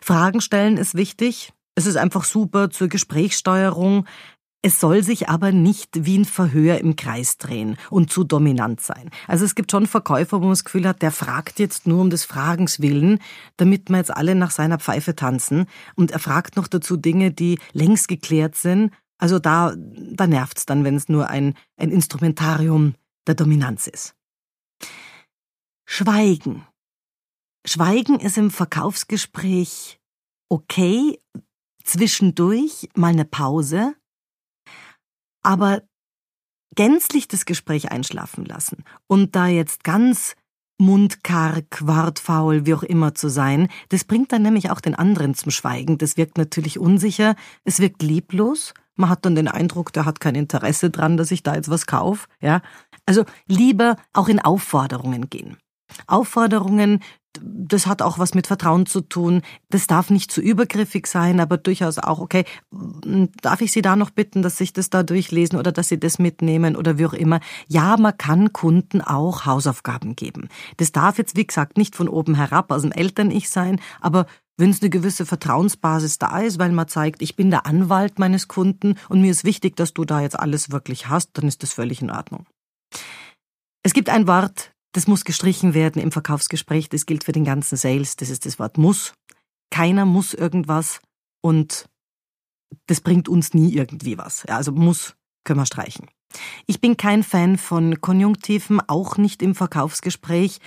Fragen 0.00 0.40
stellen 0.40 0.76
ist 0.76 0.94
wichtig. 0.94 1.52
Es 1.74 1.86
ist 1.86 1.96
einfach 1.96 2.24
super 2.24 2.70
zur 2.70 2.88
Gesprächssteuerung. 2.88 4.06
Es 4.64 4.78
soll 4.78 5.02
sich 5.02 5.28
aber 5.28 5.50
nicht 5.50 6.04
wie 6.06 6.18
ein 6.18 6.24
Verhör 6.24 6.78
im 6.78 6.94
Kreis 6.94 7.36
drehen 7.36 7.76
und 7.90 8.12
zu 8.12 8.22
dominant 8.22 8.80
sein. 8.80 9.10
Also 9.26 9.44
es 9.44 9.56
gibt 9.56 9.72
schon 9.72 9.88
Verkäufer, 9.88 10.36
wo 10.36 10.42
man 10.42 10.50
das 10.50 10.62
Gefühl 10.62 10.86
hat, 10.86 11.02
der 11.02 11.10
fragt 11.10 11.58
jetzt 11.58 11.88
nur 11.88 12.00
um 12.00 12.10
des 12.10 12.24
Fragens 12.24 12.80
willen, 12.80 13.18
damit 13.56 13.90
wir 13.90 13.96
jetzt 13.96 14.16
alle 14.16 14.36
nach 14.36 14.52
seiner 14.52 14.78
Pfeife 14.78 15.16
tanzen. 15.16 15.66
Und 15.96 16.12
er 16.12 16.20
fragt 16.20 16.56
noch 16.56 16.68
dazu 16.68 16.96
Dinge, 16.96 17.32
die 17.32 17.58
längst 17.72 18.06
geklärt 18.06 18.54
sind. 18.54 18.92
Also 19.18 19.40
da, 19.40 19.74
da 19.76 20.28
nervt's 20.28 20.64
dann, 20.64 20.84
wenn 20.84 20.94
es 20.94 21.08
nur 21.08 21.28
ein, 21.28 21.54
ein 21.76 21.90
Instrumentarium 21.90 22.94
der 23.26 23.34
Dominanz 23.34 23.88
ist. 23.88 24.14
Schweigen. 25.94 26.66
Schweigen 27.66 28.18
ist 28.18 28.38
im 28.38 28.50
Verkaufsgespräch 28.50 30.00
okay, 30.48 31.18
zwischendurch 31.84 32.88
mal 32.94 33.08
eine 33.08 33.26
Pause, 33.26 33.94
aber 35.42 35.82
gänzlich 36.74 37.28
das 37.28 37.44
Gespräch 37.44 37.92
einschlafen 37.92 38.46
lassen 38.46 38.84
und 39.06 39.36
da 39.36 39.48
jetzt 39.48 39.84
ganz 39.84 40.34
mundkarg, 40.78 41.86
wortfaul, 41.86 42.64
wie 42.64 42.72
auch 42.72 42.84
immer 42.84 43.14
zu 43.14 43.28
sein, 43.28 43.68
das 43.90 44.04
bringt 44.04 44.32
dann 44.32 44.40
nämlich 44.40 44.70
auch 44.70 44.80
den 44.80 44.94
anderen 44.94 45.34
zum 45.34 45.50
Schweigen. 45.50 45.98
Das 45.98 46.16
wirkt 46.16 46.38
natürlich 46.38 46.78
unsicher, 46.78 47.36
es 47.64 47.80
wirkt 47.80 48.02
lieblos. 48.02 48.72
Man 48.94 49.10
hat 49.10 49.26
dann 49.26 49.34
den 49.34 49.48
Eindruck, 49.48 49.92
der 49.92 50.06
hat 50.06 50.20
kein 50.20 50.36
Interesse 50.36 50.88
dran, 50.88 51.18
dass 51.18 51.30
ich 51.30 51.42
da 51.42 51.54
jetzt 51.54 51.68
was 51.68 51.84
kaufe, 51.84 52.28
ja. 52.40 52.62
Also 53.04 53.26
lieber 53.46 53.96
auch 54.14 54.28
in 54.28 54.40
Aufforderungen 54.40 55.28
gehen. 55.28 55.58
Aufforderungen, 56.06 57.00
das 57.40 57.86
hat 57.86 58.02
auch 58.02 58.18
was 58.18 58.34
mit 58.34 58.46
Vertrauen 58.46 58.86
zu 58.86 59.00
tun. 59.00 59.42
Das 59.70 59.86
darf 59.86 60.10
nicht 60.10 60.30
zu 60.30 60.40
übergriffig 60.40 61.06
sein, 61.06 61.40
aber 61.40 61.56
durchaus 61.56 61.98
auch, 61.98 62.18
okay, 62.18 62.44
darf 63.40 63.60
ich 63.60 63.72
Sie 63.72 63.82
da 63.82 63.96
noch 63.96 64.10
bitten, 64.10 64.42
dass 64.42 64.58
Sie 64.58 64.70
das 64.72 64.90
da 64.90 65.02
durchlesen 65.02 65.58
oder 65.58 65.72
dass 65.72 65.88
Sie 65.88 65.98
das 65.98 66.18
mitnehmen 66.18 66.76
oder 66.76 66.98
wie 66.98 67.06
auch 67.06 67.14
immer. 67.14 67.40
Ja, 67.68 67.96
man 67.96 68.16
kann 68.16 68.52
Kunden 68.52 69.00
auch 69.00 69.46
Hausaufgaben 69.46 70.14
geben. 70.14 70.48
Das 70.76 70.92
darf 70.92 71.18
jetzt, 71.18 71.36
wie 71.36 71.46
gesagt, 71.46 71.78
nicht 71.78 71.96
von 71.96 72.08
oben 72.08 72.34
herab 72.34 72.70
aus 72.70 72.82
dem 72.82 72.92
Eltern-Ich 72.92 73.48
sein, 73.48 73.80
aber 74.00 74.26
wenn 74.58 74.70
es 74.70 74.82
eine 74.82 74.90
gewisse 74.90 75.24
Vertrauensbasis 75.24 76.18
da 76.18 76.38
ist, 76.40 76.58
weil 76.58 76.72
man 76.72 76.86
zeigt, 76.86 77.22
ich 77.22 77.36
bin 77.36 77.50
der 77.50 77.66
Anwalt 77.66 78.18
meines 78.18 78.48
Kunden 78.48 78.96
und 79.08 79.22
mir 79.22 79.30
ist 79.30 79.44
wichtig, 79.44 79.76
dass 79.76 79.94
du 79.94 80.04
da 80.04 80.20
jetzt 80.20 80.38
alles 80.38 80.70
wirklich 80.70 81.08
hast, 81.08 81.30
dann 81.34 81.48
ist 81.48 81.62
das 81.62 81.72
völlig 81.72 82.02
in 82.02 82.10
Ordnung. 82.10 82.46
Es 83.82 83.94
gibt 83.94 84.10
ein 84.10 84.26
Wort, 84.26 84.72
das 84.92 85.06
muss 85.06 85.24
gestrichen 85.24 85.74
werden 85.74 86.00
im 86.00 86.12
Verkaufsgespräch, 86.12 86.88
das 86.88 87.06
gilt 87.06 87.24
für 87.24 87.32
den 87.32 87.44
ganzen 87.44 87.76
Sales, 87.76 88.16
das 88.16 88.30
ist 88.30 88.46
das 88.46 88.58
Wort 88.58 88.78
muss. 88.78 89.14
Keiner 89.70 90.04
muss 90.04 90.34
irgendwas 90.34 91.00
und 91.40 91.86
das 92.86 93.00
bringt 93.00 93.28
uns 93.28 93.54
nie 93.54 93.72
irgendwie 93.72 94.18
was. 94.18 94.44
Ja, 94.48 94.56
also 94.56 94.72
muss 94.72 95.14
können 95.44 95.60
wir 95.60 95.66
streichen. 95.66 96.06
Ich 96.66 96.80
bin 96.80 96.96
kein 96.96 97.22
Fan 97.22 97.58
von 97.58 98.00
Konjunktiven, 98.00 98.80
auch 98.86 99.16
nicht 99.16 99.42
im 99.42 99.54
Verkaufsgespräch. 99.54 100.60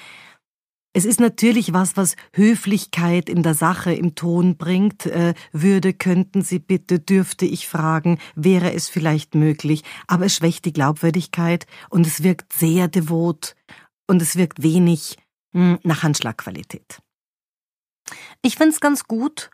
Es 0.93 1.03
ist 1.03 1.19
natürlich 1.19 1.73
was, 1.73 1.97
was 1.97 2.15
Höflichkeit 2.33 3.29
in 3.29 3.43
der 3.43 3.53
Sache 3.53 3.91
im 3.91 4.15
Ton 4.15 4.55
bringt. 4.55 5.05
Äh, 5.05 5.33
würde, 5.51 5.93
könnten 5.93 6.41
Sie 6.41 6.59
bitte, 6.59 6.99
dürfte 6.99 7.45
ich 7.45 7.67
fragen, 7.67 8.17
wäre 8.35 8.73
es 8.73 8.87
vielleicht 8.87 9.35
möglich. 9.35 9.83
Aber 10.07 10.25
es 10.25 10.35
schwächt 10.35 10.63
die 10.63 10.71
Glaubwürdigkeit 10.71 11.67
und 11.89 12.07
es 12.07 12.23
wirkt 12.23 12.53
sehr 12.53 12.87
devot 12.87 13.55
und 14.07 14.21
es 14.21 14.35
wirkt 14.35 14.61
wenig 14.61 15.17
hm, 15.53 15.79
nach 15.83 16.03
Handschlagqualität. 16.03 16.99
Ich 18.41 18.55
finde 18.55 18.73
es 18.73 18.79
ganz 18.79 19.05
gut, 19.05 19.49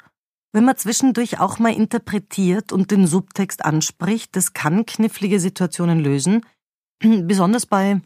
wenn 0.51 0.65
man 0.65 0.77
zwischendurch 0.77 1.39
auch 1.39 1.59
mal 1.59 1.73
interpretiert 1.73 2.71
und 2.71 2.91
den 2.91 3.07
Subtext 3.07 3.63
anspricht. 3.63 4.35
Das 4.35 4.53
kann 4.53 4.85
knifflige 4.85 5.39
Situationen 5.39 5.99
lösen, 5.99 6.45
besonders 6.99 7.65
bei 7.65 8.01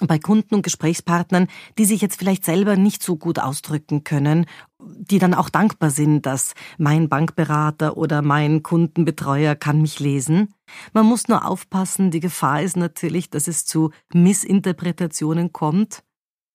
bei 0.00 0.18
Kunden 0.18 0.56
und 0.56 0.62
Gesprächspartnern, 0.62 1.46
die 1.78 1.84
sich 1.84 2.00
jetzt 2.00 2.18
vielleicht 2.18 2.44
selber 2.44 2.76
nicht 2.76 3.02
so 3.02 3.16
gut 3.16 3.38
ausdrücken 3.38 4.04
können, 4.04 4.46
die 4.80 5.18
dann 5.18 5.34
auch 5.34 5.48
dankbar 5.48 5.90
sind, 5.90 6.26
dass 6.26 6.54
mein 6.76 7.08
Bankberater 7.08 7.96
oder 7.96 8.22
mein 8.22 8.62
Kundenbetreuer 8.62 9.54
kann 9.54 9.80
mich 9.80 10.00
lesen. 10.00 10.54
Man 10.92 11.06
muss 11.06 11.28
nur 11.28 11.46
aufpassen, 11.46 12.10
die 12.10 12.20
Gefahr 12.20 12.62
ist 12.62 12.76
natürlich, 12.76 13.30
dass 13.30 13.48
es 13.48 13.64
zu 13.64 13.90
Missinterpretationen 14.12 15.52
kommt 15.52 16.02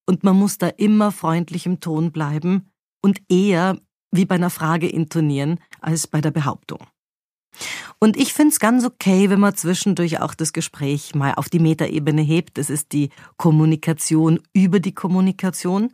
und 0.05 0.23
man 0.23 0.35
muss 0.35 0.57
da 0.57 0.67
immer 0.67 1.11
freundlich 1.11 1.65
im 1.65 1.79
Ton 1.79 2.11
bleiben 2.11 2.71
und 3.01 3.21
eher 3.29 3.77
wie 4.11 4.25
bei 4.25 4.35
einer 4.35 4.50
Frage 4.50 4.89
intonieren 4.89 5.59
als 5.79 6.07
bei 6.07 6.19
der 6.21 6.31
Behauptung. 6.31 6.79
Und 8.00 8.17
ich 8.17 8.34
finde 8.34 8.51
es 8.51 8.60
ganz 8.60 8.86
okay, 8.86 9.29
wenn 9.29 9.39
man 9.39 9.55
zwischendurch 9.55 10.20
auch 10.22 10.34
das 10.34 10.53
Gespräch 10.53 11.15
mal 11.15 11.34
auf 11.36 11.50
die 11.50 11.60
Metaebene 11.60 12.22
hebt. 12.22 12.58
Das 12.58 12.70
ist 12.70 12.91
die 12.93 13.10
Kommunikation 13.38 14.39
über 14.53 14.79
die 14.79 14.93
Kommunikation, 14.93 15.93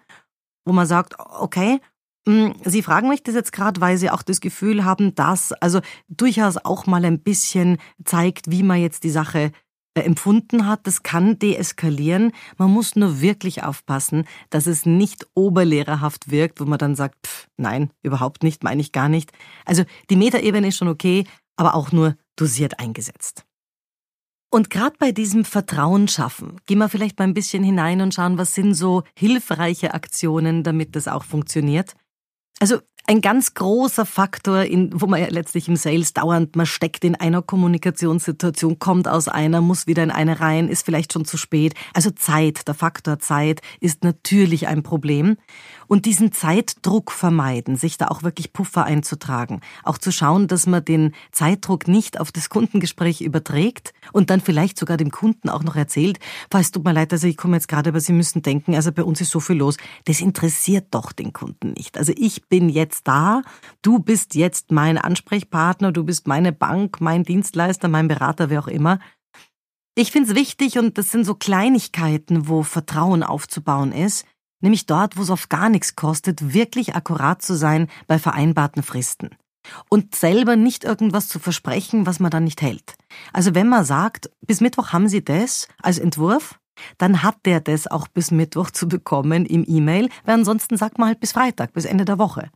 wo 0.66 0.74
man 0.74 0.88
sagt, 0.88 1.16
okay, 1.18 1.80
hm, 2.28 2.56
Sie 2.66 2.84
fragen 2.84 3.08
mich 3.08 3.24
das 3.24 3.36
jetzt 3.36 3.54
gerade, 3.54 3.80
weil 3.80 3.98
Sie 3.98 4.10
auch 4.10 4.22
das 4.22 4.42
Gefühl 4.42 4.84
haben, 4.84 5.16
dass 5.16 5.54
also 5.54 5.80
durchaus 6.10 6.58
auch 6.58 6.86
mal 6.86 7.06
ein 7.06 7.20
bisschen 7.20 7.78
zeigt, 8.04 8.52
wie 8.52 8.64
man 8.64 8.82
jetzt 8.82 9.04
die 9.04 9.10
Sache 9.10 9.52
äh, 9.98 10.02
empfunden 10.02 10.68
hat. 10.68 10.86
Das 10.86 11.04
kann 11.04 11.40
deeskalieren. 11.40 12.34
Man 12.58 12.70
muss 12.70 12.96
nur 12.96 13.22
wirklich 13.22 13.64
aufpassen, 13.64 14.26
dass 14.50 14.68
es 14.68 14.86
nicht 14.86 15.26
oberlehrerhaft 15.36 16.30
wirkt, 16.30 16.60
wo 16.60 16.66
man 16.66 16.78
dann 16.78 16.96
sagt, 16.96 17.16
pff, 17.26 17.48
nein, 17.58 17.92
überhaupt 18.04 18.44
nicht, 18.44 18.62
meine 18.62 18.82
ich 18.82 18.92
gar 18.92 19.10
nicht. 19.10 19.32
Also 19.66 19.86
die 20.10 20.18
Metaebene 20.18 20.68
ist 20.68 20.78
schon 20.78 20.90
okay, 20.90 21.26
aber 21.58 21.76
auch 21.76 21.92
nur 21.92 22.16
dosiert 22.36 22.80
eingesetzt. 22.80 23.44
Und 24.50 24.70
gerade 24.70 24.96
bei 24.98 25.12
diesem 25.12 25.44
Vertrauen 25.44 26.08
schaffen, 26.08 26.62
gehen 26.66 26.78
wir 26.78 26.88
vielleicht 26.88 27.20
mal 27.20 27.26
ein 27.26 27.34
bisschen 27.34 27.64
hinein 27.64 28.00
und 28.00 28.14
schauen, 28.14 28.38
was 28.38 28.54
sind 28.54 28.76
so 28.76 29.04
hilfreiche 29.18 29.94
Aktionen, 29.94 30.64
damit 30.64 30.96
das 30.96 31.10
auch 31.10 31.26
funktioniert. 31.26 31.96
Also 32.60 32.80
ein 33.10 33.22
ganz 33.22 33.54
großer 33.54 34.06
Faktor, 34.06 34.64
in, 34.64 34.90
wo 35.00 35.08
man 35.08 35.22
ja 35.22 35.28
letztlich 35.30 35.70
im 35.70 35.78
Sales 35.78 36.14
dauernd, 36.14 36.58
man 36.58 36.66
steckt 36.66 37.06
in 37.06 37.16
einer 37.16 37.42
Kommunikationssituation, 37.42 38.80
kommt 38.80 39.08
aus 39.08 39.30
einer, 39.30 39.62
muss 39.62 39.88
wieder 39.88 40.04
in 40.04 40.12
eine 40.12 40.42
rein, 40.42 40.68
ist 40.68 40.84
vielleicht 40.84 41.14
schon 41.14 41.24
zu 41.24 41.38
spät. 41.38 41.74
Also 41.94 42.12
Zeit, 42.12 42.68
der 42.68 42.74
Faktor 42.74 43.20
Zeit 43.20 43.62
ist 43.80 44.04
natürlich 44.04 44.68
ein 44.68 44.84
Problem. 44.84 45.38
Und 45.88 46.06
diesen 46.06 46.32
Zeitdruck 46.32 47.12
vermeiden, 47.12 47.76
sich 47.76 47.98
da 47.98 48.08
auch 48.08 48.24
wirklich 48.24 48.54
Puffer 48.54 48.84
einzutragen. 48.84 49.62
Auch 49.84 49.98
zu 49.98 50.12
schauen, 50.12 50.48
dass 50.48 50.68
man 50.68 50.84
den 50.84 51.14
Zeitdruck 51.32 51.88
nicht 51.88 52.20
auf 52.20 52.32
das 52.32 52.50
Kundengespräch 52.50 53.22
überträgt 53.22 53.94
und 54.14 54.30
dann 54.30 54.42
vielleicht 54.42 54.78
sogar 54.78 54.98
dem 54.98 55.12
Kunden 55.12 55.50
auch 55.50 55.64
noch 55.64 55.76
erzählt, 55.76 56.20
es 56.54 56.72
tut 56.72 56.84
mir 56.84 56.94
leid, 56.94 57.14
also 57.14 57.28
ich 57.28 57.38
komme 57.38 57.56
jetzt 57.56 57.68
gerade, 57.68 57.90
aber 57.90 58.00
Sie 58.00 58.14
müssen 58.14 58.42
denken, 58.42 58.76
also 58.76 58.92
bei 58.92 59.04
uns 59.04 59.22
ist 59.22 59.32
so 59.32 59.40
viel 59.40 59.58
los. 59.58 59.78
Das 60.06 60.22
interessiert 60.22 60.88
doch 60.92 61.12
den 61.12 61.34
Kunden 61.34 61.74
nicht. 61.74 61.98
Also 61.98 62.14
ich 62.18 62.48
bin 62.48 62.70
jetzt 62.70 63.08
da, 63.08 63.42
du 63.82 64.00
bist 64.00 64.36
jetzt 64.36 64.72
mein 64.72 64.98
Ansprechpartner, 64.98 65.92
du 65.92 66.04
bist 66.04 66.28
meine 66.28 66.52
Bank, 66.52 67.00
mein 67.00 67.24
Dienstleister, 67.24 67.88
mein 67.88 68.08
Berater, 68.08 68.50
wer 68.50 68.62
auch 68.62 68.68
immer. 68.68 69.00
Ich 69.96 70.12
finde 70.12 70.30
es 70.30 70.36
wichtig 70.36 70.78
und 70.78 70.98
das 70.98 71.12
sind 71.12 71.26
so 71.26 71.34
Kleinigkeiten, 71.34 72.48
wo 72.48 72.62
Vertrauen 72.64 73.24
aufzubauen 73.24 73.92
ist, 73.92 74.26
nämlich 74.62 74.86
dort, 74.86 75.18
wo 75.18 75.22
es 75.22 75.30
auf 75.30 75.50
gar 75.50 75.70
nichts 75.70 75.96
kostet, 75.96 76.54
wirklich 76.54 76.96
akkurat 76.96 77.42
zu 77.42 77.56
sein 77.56 77.88
bei 78.08 78.20
vereinbarten 78.20 78.84
Fristen. 78.84 79.30
Und 79.90 80.16
selber 80.16 80.56
nicht 80.56 80.84
irgendwas 80.86 81.28
zu 81.28 81.40
versprechen, 81.40 82.06
was 82.06 82.20
man 82.20 82.32
dann 82.32 82.46
nicht 82.46 82.62
hält. 82.62 82.96
Also 83.34 83.54
wenn 83.54 83.68
man 83.68 83.84
sagt, 83.84 84.30
bis 84.46 84.62
Mittwoch 84.62 84.94
haben 84.94 85.10
Sie 85.10 85.24
das 85.24 85.68
als 85.82 86.00
Entwurf, 86.00 86.60
dann 86.98 87.24
hat 87.24 87.38
der 87.46 87.60
das 87.60 87.88
auch 87.88 88.08
bis 88.08 88.32
Mittwoch 88.32 88.72
zu 88.72 88.88
bekommen 88.88 89.46
im 89.46 89.66
E-Mail, 89.68 90.10
weil 90.26 90.36
ansonsten 90.36 90.78
sagt 90.78 91.00
man 91.00 91.10
halt 91.10 91.20
bis 91.20 91.32
Freitag, 91.32 91.74
bis 91.74 91.86
Ende 91.86 92.06
der 92.06 92.20
Woche. 92.20 92.50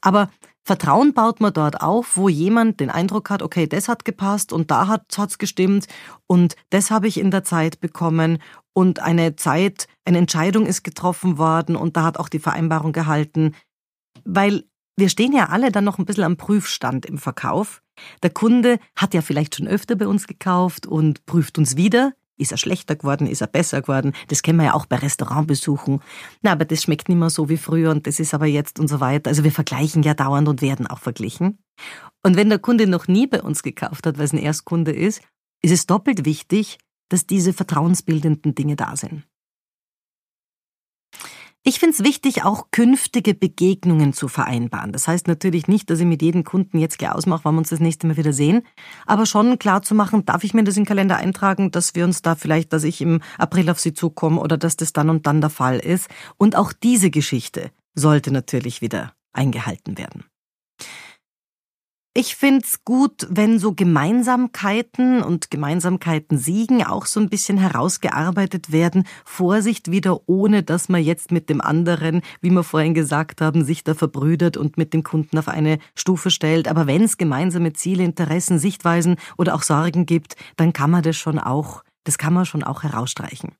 Aber 0.00 0.30
Vertrauen 0.64 1.14
baut 1.14 1.40
man 1.40 1.52
dort 1.52 1.80
auf, 1.80 2.16
wo 2.18 2.28
jemand 2.28 2.80
den 2.80 2.90
Eindruck 2.90 3.30
hat, 3.30 3.42
okay, 3.42 3.66
das 3.66 3.88
hat 3.88 4.04
gepasst 4.04 4.52
und 4.52 4.70
da 4.70 4.86
hat 4.86 5.18
es 5.18 5.38
gestimmt 5.38 5.86
und 6.26 6.56
das 6.68 6.90
habe 6.90 7.08
ich 7.08 7.18
in 7.18 7.30
der 7.30 7.42
Zeit 7.42 7.80
bekommen 7.80 8.38
und 8.74 9.00
eine 9.00 9.34
Zeit, 9.34 9.88
eine 10.04 10.18
Entscheidung 10.18 10.66
ist 10.66 10.84
getroffen 10.84 11.38
worden 11.38 11.74
und 11.74 11.96
da 11.96 12.04
hat 12.04 12.18
auch 12.18 12.28
die 12.28 12.38
Vereinbarung 12.38 12.92
gehalten. 12.92 13.54
Weil 14.24 14.64
wir 14.98 15.08
stehen 15.08 15.32
ja 15.32 15.46
alle 15.46 15.72
dann 15.72 15.84
noch 15.84 15.98
ein 15.98 16.04
bisschen 16.04 16.24
am 16.24 16.36
Prüfstand 16.36 17.06
im 17.06 17.18
Verkauf. 17.18 17.82
Der 18.22 18.30
Kunde 18.30 18.78
hat 18.94 19.14
ja 19.14 19.22
vielleicht 19.22 19.56
schon 19.56 19.68
öfter 19.68 19.96
bei 19.96 20.06
uns 20.06 20.26
gekauft 20.26 20.86
und 20.86 21.24
prüft 21.24 21.56
uns 21.56 21.76
wieder. 21.76 22.12
Ist 22.38 22.52
er 22.52 22.58
schlechter 22.58 22.96
geworden? 22.96 23.26
Ist 23.26 23.40
er 23.40 23.48
besser 23.48 23.82
geworden? 23.82 24.12
Das 24.28 24.42
kennen 24.42 24.58
wir 24.58 24.66
ja 24.66 24.74
auch 24.74 24.86
bei 24.86 24.96
Restaurantbesuchen. 24.96 26.00
Na, 26.42 26.52
aber 26.52 26.64
das 26.64 26.82
schmeckt 26.82 27.08
nicht 27.08 27.18
mehr 27.18 27.30
so 27.30 27.48
wie 27.48 27.56
früher 27.56 27.90
und 27.90 28.06
das 28.06 28.20
ist 28.20 28.32
aber 28.32 28.46
jetzt 28.46 28.78
und 28.78 28.88
so 28.88 29.00
weiter. 29.00 29.28
Also 29.28 29.44
wir 29.44 29.52
vergleichen 29.52 30.02
ja 30.02 30.14
dauernd 30.14 30.48
und 30.48 30.62
werden 30.62 30.86
auch 30.86 31.00
verglichen. 31.00 31.58
Und 32.22 32.36
wenn 32.36 32.48
der 32.48 32.58
Kunde 32.58 32.86
noch 32.86 33.08
nie 33.08 33.26
bei 33.26 33.42
uns 33.42 33.62
gekauft 33.62 34.06
hat, 34.06 34.18
weil 34.18 34.24
es 34.24 34.32
ein 34.32 34.38
Erstkunde 34.38 34.92
ist, 34.92 35.20
ist 35.62 35.72
es 35.72 35.86
doppelt 35.86 36.24
wichtig, 36.24 36.78
dass 37.08 37.26
diese 37.26 37.52
vertrauensbildenden 37.52 38.54
Dinge 38.54 38.76
da 38.76 38.96
sind. 38.96 39.24
Ich 41.64 41.80
finde 41.80 41.94
es 41.94 42.04
wichtig, 42.04 42.44
auch 42.44 42.70
künftige 42.70 43.34
Begegnungen 43.34 44.12
zu 44.12 44.28
vereinbaren. 44.28 44.92
Das 44.92 45.08
heißt 45.08 45.26
natürlich 45.26 45.68
nicht, 45.68 45.90
dass 45.90 45.98
ich 46.00 46.06
mit 46.06 46.22
jedem 46.22 46.44
Kunden 46.44 46.78
jetzt 46.78 46.98
gleich 46.98 47.12
ausmache, 47.12 47.44
wann 47.44 47.56
wir 47.56 47.58
uns 47.58 47.70
das 47.70 47.80
nächste 47.80 48.06
Mal 48.06 48.16
wieder 48.16 48.32
sehen, 48.32 48.62
aber 49.06 49.26
schon 49.26 49.58
klar 49.58 49.82
zu 49.82 49.94
machen, 49.94 50.24
darf 50.24 50.44
ich 50.44 50.54
mir 50.54 50.64
das 50.64 50.76
in 50.76 50.84
den 50.84 50.88
Kalender 50.88 51.16
eintragen, 51.16 51.70
dass 51.70 51.94
wir 51.94 52.04
uns 52.04 52.22
da 52.22 52.36
vielleicht, 52.36 52.72
dass 52.72 52.84
ich 52.84 53.00
im 53.00 53.20
April 53.38 53.68
auf 53.70 53.80
Sie 53.80 53.92
zukomme 53.92 54.40
oder 54.40 54.56
dass 54.56 54.76
das 54.76 54.92
dann 54.92 55.10
und 55.10 55.26
dann 55.26 55.40
der 55.40 55.50
Fall 55.50 55.78
ist. 55.78 56.08
Und 56.36 56.56
auch 56.56 56.72
diese 56.72 57.10
Geschichte 57.10 57.70
sollte 57.94 58.30
natürlich 58.30 58.80
wieder 58.80 59.12
eingehalten 59.32 59.98
werden. 59.98 60.24
Ich 62.14 62.34
find's 62.34 62.84
gut, 62.84 63.28
wenn 63.30 63.58
so 63.60 63.74
Gemeinsamkeiten 63.74 65.22
und 65.22 65.50
Gemeinsamkeiten 65.50 66.36
siegen 66.36 66.82
auch 66.82 67.06
so 67.06 67.20
ein 67.20 67.28
bisschen 67.28 67.58
herausgearbeitet 67.58 68.72
werden. 68.72 69.06
Vorsicht 69.24 69.90
wieder, 69.90 70.28
ohne 70.28 70.62
dass 70.64 70.88
man 70.88 71.02
jetzt 71.02 71.30
mit 71.30 71.48
dem 71.48 71.60
anderen, 71.60 72.22
wie 72.40 72.50
wir 72.50 72.64
vorhin 72.64 72.94
gesagt 72.94 73.40
haben, 73.40 73.64
sich 73.64 73.84
da 73.84 73.94
verbrüdert 73.94 74.56
und 74.56 74.78
mit 74.78 74.94
dem 74.94 75.04
Kunden 75.04 75.38
auf 75.38 75.48
eine 75.48 75.78
Stufe 75.94 76.30
stellt. 76.30 76.66
Aber 76.66 76.86
wenn 76.86 77.02
es 77.02 77.18
gemeinsame 77.18 77.72
Ziele, 77.74 78.02
Interessen, 78.02 78.58
Sichtweisen 78.58 79.16
oder 79.36 79.54
auch 79.54 79.62
Sorgen 79.62 80.06
gibt, 80.06 80.34
dann 80.56 80.72
kann 80.72 80.90
man 80.90 81.02
das 81.02 81.16
schon 81.16 81.38
auch, 81.38 81.84
das 82.02 82.18
kann 82.18 82.32
man 82.32 82.46
schon 82.46 82.64
auch 82.64 82.82
herausstreichen. 82.82 83.52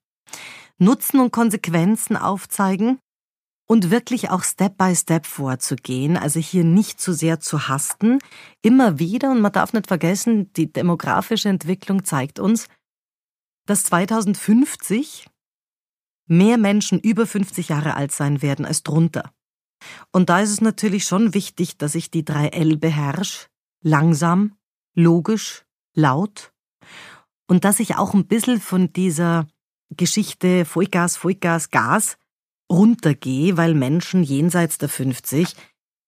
Nutzen 0.78 1.21
und 1.21 1.33
Konsequenzen 1.33 2.17
aufzeigen, 2.17 2.99
und 3.68 3.90
wirklich 3.90 4.30
auch 4.30 4.42
Step 4.42 4.78
by 4.78 4.96
Step 4.96 5.26
vorzugehen, 5.26 6.16
also 6.16 6.40
hier 6.40 6.64
nicht 6.64 7.00
zu 7.00 7.12
sehr 7.12 7.38
zu 7.38 7.68
hasten, 7.68 8.18
immer 8.62 8.98
wieder, 8.98 9.30
und 9.30 9.40
man 9.40 9.52
darf 9.52 9.72
nicht 9.75 9.87
vergessen, 9.87 10.52
die 10.54 10.72
demografische 10.72 11.50
Entwicklung 11.50 12.04
zeigt 12.04 12.38
uns, 12.40 12.66
dass 13.66 13.84
2050 13.84 15.26
mehr 16.26 16.56
Menschen 16.56 16.98
über 16.98 17.26
50 17.26 17.68
Jahre 17.68 17.94
alt 17.94 18.12
sein 18.12 18.40
werden 18.40 18.64
als 18.64 18.82
drunter. 18.82 19.32
Und 20.12 20.30
da 20.30 20.40
ist 20.40 20.50
es 20.50 20.60
natürlich 20.60 21.04
schon 21.04 21.34
wichtig, 21.34 21.76
dass 21.76 21.94
ich 21.94 22.10
die 22.10 22.25
drei 22.25 22.48
L 22.48 22.78
beherrsche, 22.78 23.48
langsam, 23.82 24.56
logisch, 24.94 25.64
laut, 25.94 26.52
und 27.46 27.64
dass 27.64 27.80
ich 27.80 27.96
auch 27.96 28.14
ein 28.14 28.26
bisschen 28.26 28.60
von 28.60 28.92
dieser 28.92 29.46
Geschichte 29.90 30.64
Vollgas, 30.64 31.16
Vollgas, 31.16 31.70
Gas 31.70 32.18
runtergehe, 32.70 33.56
weil 33.56 33.75
Menschen 33.75 34.22
jenseits 34.22 34.78
der 34.78 34.88
50 34.88 35.54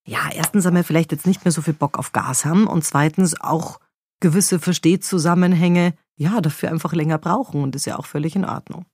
ja, 0.07 0.29
erstens 0.33 0.67
einmal 0.67 0.85
vielleicht 0.85 1.13
jetzt 1.13 1.27
nicht 1.27 1.45
mehr 1.45 1.53
so 1.53 1.63
viel 1.63 1.75
Bock 1.75 1.99
auf 1.99 2.13
Gas 2.13 2.45
haben 2.45 2.67
und 2.67 2.85
zweitens 2.85 3.41
auch 3.41 3.79
gewisse 4.21 4.59
Verstehzusammenhänge 4.59 5.95
ja 6.17 6.41
dafür 6.41 6.71
einfach 6.71 6.93
länger 6.93 7.19
brauchen 7.19 7.63
und 7.63 7.77
ist 7.77 7.87
ja 7.87 7.99
auch 7.99 8.07
völlig 8.07 8.37
in 8.37 8.45
Ordnung. 8.45 8.87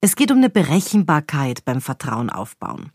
Es 0.00 0.16
geht 0.16 0.30
um 0.30 0.38
eine 0.38 0.50
Berechenbarkeit 0.50 1.64
beim 1.64 1.80
Vertrauen 1.80 2.30
aufbauen. 2.30 2.90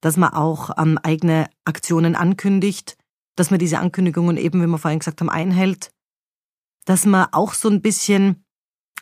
Dass 0.00 0.16
man 0.16 0.34
auch 0.34 0.70
ähm, 0.76 0.98
eigene 1.02 1.48
Aktionen 1.64 2.14
ankündigt, 2.14 2.98
dass 3.36 3.50
man 3.50 3.58
diese 3.58 3.78
Ankündigungen 3.78 4.36
eben, 4.36 4.60
wie 4.60 4.66
wir 4.66 4.78
vorhin 4.78 4.98
gesagt 4.98 5.20
haben, 5.20 5.30
einhält. 5.30 5.92
Dass 6.84 7.06
man 7.06 7.28
auch 7.32 7.54
so 7.54 7.70
ein 7.70 7.80
bisschen, 7.80 8.41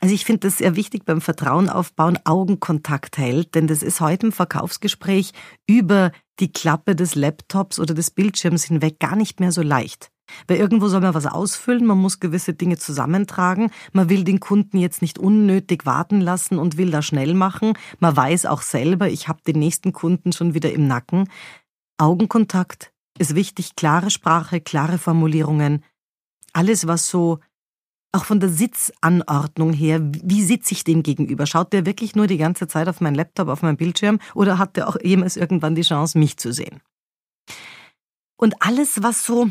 also 0.01 0.15
ich 0.15 0.25
finde 0.25 0.41
das 0.41 0.59
sehr 0.59 0.77
wichtig 0.77 1.05
beim 1.05 1.21
Vertrauen 1.21 1.69
aufbauen, 1.69 2.19
Augenkontakt 2.25 3.19
hält, 3.19 3.55
denn 3.55 3.67
das 3.67 3.83
ist 3.83 4.01
heute 4.01 4.27
im 4.27 4.33
Verkaufsgespräch 4.33 5.33
über 5.67 6.11
die 6.41 6.51
Klappe 6.51 6.97
des 6.97 7.15
Laptops 7.15 7.79
oder 7.79 7.93
des 7.93 8.11
Bildschirms 8.11 8.65
hinweg 8.65 8.99
gar 8.99 9.15
nicht 9.15 9.41
mehr 9.41 9.53
so 9.53 9.61
leicht. 9.61 10.11
Weil 10.47 10.59
irgendwo 10.59 10.89
soll 10.89 11.01
man 11.01 11.13
was 11.13 11.27
ausfüllen, 11.27 11.85
man 11.85 11.99
muss 11.99 12.21
gewisse 12.21 12.55
Dinge 12.55 12.79
zusammentragen, 12.79 13.71
man 13.93 14.09
will 14.09 14.25
den 14.25 14.41
Kunden 14.41 14.79
jetzt 14.79 15.03
nicht 15.03 15.19
unnötig 15.19 15.85
warten 15.85 16.21
lassen 16.21 16.59
und 16.59 16.79
will 16.79 16.91
da 16.91 17.03
schnell 17.03 17.35
machen, 17.35 17.75
man 17.99 18.17
weiß 18.17 18.47
auch 18.47 18.63
selber, 18.63 19.09
ich 19.09 19.29
habe 19.29 19.43
den 19.47 19.59
nächsten 19.59 19.93
Kunden 19.93 20.33
schon 20.33 20.55
wieder 20.55 20.73
im 20.73 20.87
Nacken. 20.87 21.29
Augenkontakt 21.99 22.93
ist 23.19 23.35
wichtig, 23.35 23.77
klare 23.77 24.11
Sprache, 24.11 24.61
klare 24.61 24.99
Formulierungen, 24.99 25.85
alles 26.53 26.87
was 26.87 27.09
so 27.09 27.41
auch 28.13 28.25
von 28.25 28.41
der 28.41 28.49
Sitzanordnung 28.49 29.73
her, 29.73 30.01
wie 30.03 30.43
sitze 30.43 30.75
ich 30.75 30.85
dem 30.85 31.03
gegenüber? 31.03 31.47
Schaut 31.47 31.73
der 31.73 31.87
wirklich 31.87 32.17
nur 32.17 32.27
die 32.27 32.39
ganze 32.39 32.67
Zeit 32.67 32.89
auf 32.89 33.01
meinen 33.01 33.15
Laptop, 33.15 33.49
auf 33.49 33.63
meinen 33.63 33.77
Bildschirm 33.77 34.19
oder 34.35 34.59
hat 34.59 34.77
der 34.77 34.89
auch 34.89 34.97
jemals 35.03 35.37
irgendwann 35.37 35.75
die 35.75 35.83
Chance, 35.83 36.19
mich 36.19 36.37
zu 36.37 36.53
sehen? 36.53 36.81
Und 38.37 38.63
alles, 38.63 39.03
was 39.03 39.25
so 39.25 39.51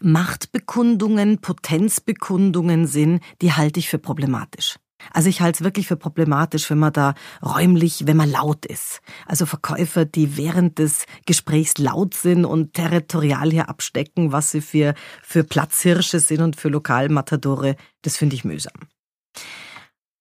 Machtbekundungen, 0.00 1.38
Potenzbekundungen 1.38 2.86
sind, 2.86 3.22
die 3.42 3.52
halte 3.52 3.80
ich 3.80 3.88
für 3.88 3.98
problematisch. 3.98 4.78
Also 5.12 5.28
ich 5.28 5.40
halte 5.40 5.58
es 5.58 5.64
wirklich 5.64 5.86
für 5.88 5.96
problematisch, 5.96 6.68
wenn 6.70 6.78
man 6.78 6.92
da 6.92 7.14
räumlich, 7.42 8.06
wenn 8.06 8.16
man 8.16 8.30
laut 8.30 8.66
ist. 8.66 9.00
Also 9.26 9.46
Verkäufer, 9.46 10.04
die 10.04 10.36
während 10.36 10.78
des 10.78 11.06
Gesprächs 11.26 11.78
laut 11.78 12.14
sind 12.14 12.44
und 12.44 12.74
territorial 12.74 13.50
hier 13.50 13.68
abstecken, 13.68 14.32
was 14.32 14.50
sie 14.50 14.60
für, 14.60 14.94
für 15.22 15.44
Platzhirsche 15.44 16.20
sind 16.20 16.40
und 16.40 16.56
für 16.56 16.68
Lokalmatadore, 16.68 17.76
das 18.02 18.16
finde 18.16 18.36
ich 18.36 18.44
mühsam. 18.44 18.74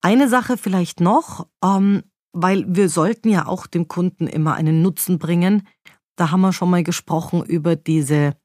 Eine 0.02 0.30
Sache 0.30 0.58
vielleicht 0.58 1.02
noch, 1.02 1.48
ähm, 1.64 2.04
weil 2.32 2.66
wir 2.68 2.90
sollten 2.90 3.30
ja 3.30 3.48
auch 3.48 3.68
dem 3.68 3.88
Kunden 3.88 4.28
immer 4.28 4.54
einen 4.54 4.82
Nutzen 4.82 5.18
bringen. 5.18 5.68
Da 6.16 6.32
haben 6.32 6.42
wir 6.42 6.54
schon 6.54 6.70
mal 6.70 6.84
gesprochen 6.84 7.44
über 7.44 7.76
diese 7.76 8.36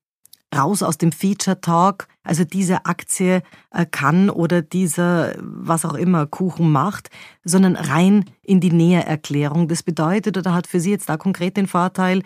raus 0.54 0.82
aus 0.82 0.99
dem 0.99 1.12
Feature 1.12 1.61
Talk, 1.61 2.06
also 2.23 2.44
diese 2.44 2.87
Aktie 2.87 3.42
äh, 3.71 3.87
kann 3.87 4.30
oder 4.30 4.62
dieser, 4.62 5.35
was 5.38 5.85
auch 5.85 5.94
immer, 5.94 6.26
Kuchen 6.26 6.71
macht, 6.71 7.11
sondern 7.44 7.76
rein 7.76 8.25
in 8.42 8.61
die 8.61 8.73
Nähererklärung. 8.73 9.68
Das 9.68 9.82
bedeutet, 9.82 10.37
oder 10.37 10.54
hat 10.54 10.66
für 10.66 10.80
Sie 10.80 10.90
jetzt 10.90 11.09
da 11.09 11.16
konkret 11.16 11.56
den 11.56 11.66
Vorteil, 11.66 12.23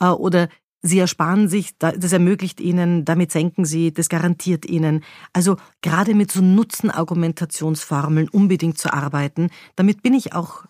äh, 0.00 0.06
oder 0.06 0.48
Sie 0.82 0.98
ersparen 0.98 1.48
sich, 1.48 1.76
das 1.78 2.12
ermöglicht 2.12 2.58
Ihnen, 2.58 3.04
damit 3.04 3.32
senken 3.32 3.66
Sie, 3.66 3.92
das 3.92 4.08
garantiert 4.08 4.64
Ihnen. 4.64 5.04
Also 5.34 5.56
gerade 5.82 6.14
mit 6.14 6.32
so 6.32 6.40
Nutzenargumentationsformeln 6.40 8.30
unbedingt 8.30 8.78
zu 8.78 8.90
arbeiten, 8.92 9.50
damit 9.76 10.02
bin 10.02 10.14
ich 10.14 10.32
auch 10.32 10.64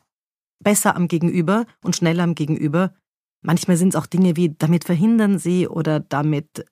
besser 0.58 0.96
am 0.96 1.06
Gegenüber 1.06 1.64
und 1.84 1.94
schneller 1.94 2.24
am 2.24 2.34
Gegenüber. 2.34 2.92
Manchmal 3.42 3.76
sind 3.76 3.90
es 3.90 3.96
auch 3.96 4.06
Dinge 4.06 4.36
wie, 4.36 4.54
damit 4.58 4.84
verhindern 4.84 5.38
Sie 5.38 5.68
oder 5.68 6.00
damit 6.00 6.66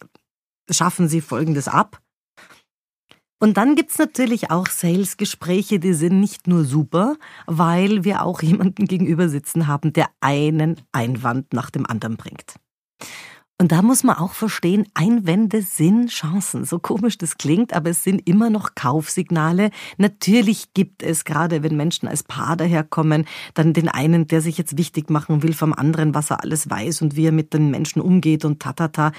schaffen 0.71 1.09
Sie 1.09 1.21
Folgendes 1.21 1.69
ab. 1.69 2.01
Und 3.41 3.57
dann 3.57 3.77
gibt's 3.77 3.99
natürlich 3.99 4.51
auch 4.51 4.67
Sales-Gespräche, 4.67 5.79
die 5.79 5.95
sind 5.95 6.19
nicht 6.19 6.49
nur 6.49 6.65
super, 6.65 7.17
weil 7.47 8.03
wir 8.03 8.23
auch 8.23 8.43
jemanden 8.43 8.87
gegenüber 8.87 9.29
sitzen 9.29 9.69
haben, 9.69 9.93
der 9.93 10.09
einen 10.21 10.81
Einwand 10.91 11.53
nach 11.53 11.71
dem 11.71 11.87
anderen 11.87 12.17
bringt. 12.17 12.57
Und 13.61 13.73
da 13.73 13.83
muss 13.83 14.05
man 14.05 14.17
auch 14.17 14.35
verstehen, 14.35 14.87
Einwände 14.95 15.63
sind 15.63 16.11
Chancen. 16.11 16.65
So 16.65 16.79
komisch 16.79 17.19
das 17.19 17.39
klingt, 17.39 17.75
aber 17.75 17.91
es 17.91 18.05
sind 18.05 18.29
immer 18.29 18.51
noch 18.51 18.77
Kaufsignale. 18.77 19.71
Natürlich 19.97 20.75
gibt 20.75 21.03
es, 21.03 21.25
gerade 21.25 21.65
wenn 21.65 21.77
Menschen 21.77 22.07
als 22.07 22.23
Paar 22.23 22.57
daherkommen, 22.57 23.27
dann 23.55 23.73
den 23.73 23.89
einen, 23.89 24.29
der 24.29 24.43
sich 24.43 24.59
jetzt 24.59 24.79
wichtig 24.79 25.11
machen 25.11 25.43
will 25.43 25.55
vom 25.55 25.73
anderen, 25.73 26.15
was 26.15 26.31
er 26.31 26.45
alles 26.45 26.71
weiß 26.71 27.03
und 27.03 27.17
wie 27.17 27.27
er 27.27 27.33
mit 27.33 27.53
den 27.53 27.73
Menschen 27.73 28.01
umgeht 28.01 28.45
und 28.45 28.63
tatata. 28.63 29.11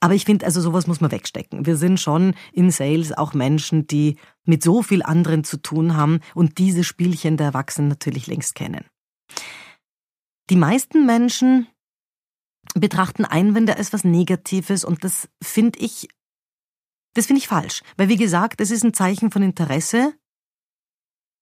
Aber 0.00 0.14
ich 0.14 0.24
finde, 0.24 0.46
also 0.46 0.60
sowas 0.62 0.86
muss 0.86 1.02
man 1.02 1.10
wegstecken. 1.10 1.66
Wir 1.66 1.76
sind 1.76 2.00
schon 2.00 2.34
in 2.52 2.70
Sales 2.70 3.12
auch 3.12 3.34
Menschen, 3.34 3.86
die 3.86 4.16
mit 4.44 4.62
so 4.62 4.82
viel 4.82 5.02
anderen 5.02 5.44
zu 5.44 5.58
tun 5.58 5.94
haben 5.94 6.20
und 6.34 6.58
diese 6.58 6.84
Spielchen 6.84 7.36
der 7.36 7.48
Erwachsenen 7.48 7.88
natürlich 7.88 8.26
längst 8.26 8.54
kennen. 8.54 8.86
Die 10.48 10.56
meisten 10.56 11.06
Menschen 11.06 11.68
betrachten 12.74 13.24
Einwände 13.24 13.76
als 13.76 13.92
was 13.92 14.04
Negatives 14.04 14.84
und 14.84 15.04
das 15.04 15.28
finde 15.42 15.78
ich, 15.78 16.08
das 17.14 17.26
finde 17.26 17.40
ich 17.40 17.48
falsch. 17.48 17.82
Weil 17.96 18.08
wie 18.08 18.16
gesagt, 18.16 18.60
es 18.60 18.70
ist 18.70 18.84
ein 18.84 18.94
Zeichen 18.94 19.30
von 19.30 19.42
Interesse 19.42 20.14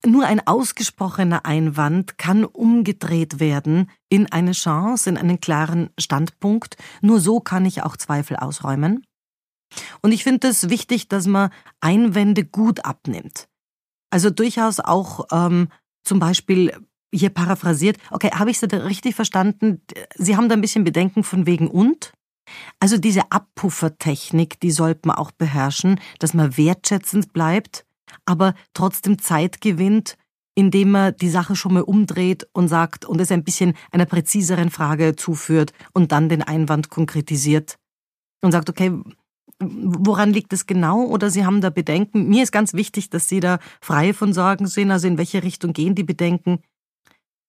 nur 0.05 0.25
ein 0.25 0.45
ausgesprochener 0.45 1.45
Einwand 1.45 2.17
kann 2.17 2.45
umgedreht 2.45 3.39
werden 3.39 3.89
in 4.07 4.31
eine 4.31 4.53
Chance, 4.53 5.09
in 5.09 5.17
einen 5.17 5.41
klaren 5.41 5.89
Standpunkt. 5.99 6.77
Nur 7.01 7.19
so 7.19 7.39
kann 7.39 7.65
ich 7.65 7.83
auch 7.83 7.97
Zweifel 7.97 8.37
ausräumen. 8.37 9.05
Und 10.01 10.13
ich 10.13 10.23
finde 10.23 10.47
es 10.47 10.69
wichtig, 10.69 11.09
dass 11.09 11.27
man 11.27 11.51
Einwände 11.81 12.45
gut 12.45 12.85
abnimmt. 12.85 13.49
Also 14.09 14.29
durchaus 14.29 14.79
auch 14.79 15.27
ähm, 15.31 15.67
zum 16.03 16.19
Beispiel 16.19 16.73
hier 17.13 17.29
paraphrasiert, 17.29 17.97
okay, 18.11 18.31
habe 18.33 18.51
ich 18.51 18.59
Sie 18.59 18.65
richtig 18.67 19.15
verstanden? 19.15 19.81
Sie 20.15 20.37
haben 20.37 20.49
da 20.49 20.53
ein 20.53 20.61
bisschen 20.61 20.83
Bedenken 20.83 21.23
von 21.23 21.45
wegen 21.45 21.67
und? 21.67 22.13
Also 22.79 22.97
diese 22.97 23.31
Abpuffertechnik, 23.31 24.59
die 24.59 24.71
sollte 24.71 25.07
man 25.07 25.17
auch 25.17 25.31
beherrschen, 25.31 25.99
dass 26.17 26.33
man 26.33 26.57
wertschätzend 26.57 27.33
bleibt 27.33 27.85
aber 28.25 28.53
trotzdem 28.73 29.19
Zeit 29.19 29.61
gewinnt, 29.61 30.17
indem 30.55 30.95
er 30.95 31.11
die 31.11 31.29
Sache 31.29 31.55
schon 31.55 31.73
mal 31.73 31.83
umdreht 31.83 32.47
und 32.53 32.67
sagt 32.67 33.05
und 33.05 33.21
es 33.21 33.31
ein 33.31 33.43
bisschen 33.43 33.73
einer 33.91 34.05
präziseren 34.05 34.69
Frage 34.69 35.15
zuführt 35.15 35.73
und 35.93 36.11
dann 36.11 36.29
den 36.29 36.43
Einwand 36.43 36.89
konkretisiert 36.89 37.77
und 38.41 38.51
sagt, 38.51 38.69
okay, 38.69 38.91
woran 39.59 40.33
liegt 40.33 40.53
es 40.53 40.65
genau 40.65 41.05
oder 41.05 41.29
Sie 41.29 41.45
haben 41.45 41.61
da 41.61 41.69
Bedenken? 41.69 42.27
Mir 42.27 42.43
ist 42.43 42.51
ganz 42.51 42.73
wichtig, 42.73 43.09
dass 43.09 43.27
Sie 43.27 43.39
da 43.39 43.59
frei 43.81 44.13
von 44.13 44.33
Sorgen 44.33 44.67
sind, 44.67 44.91
also 44.91 45.07
in 45.07 45.17
welche 45.17 45.43
Richtung 45.43 45.73
gehen 45.73 45.95
die 45.95 46.03
Bedenken? 46.03 46.59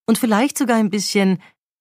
Und 0.07 0.19
vielleicht 0.19 0.59
sogar 0.59 0.77
ein 0.77 0.91
bisschen 0.91 1.39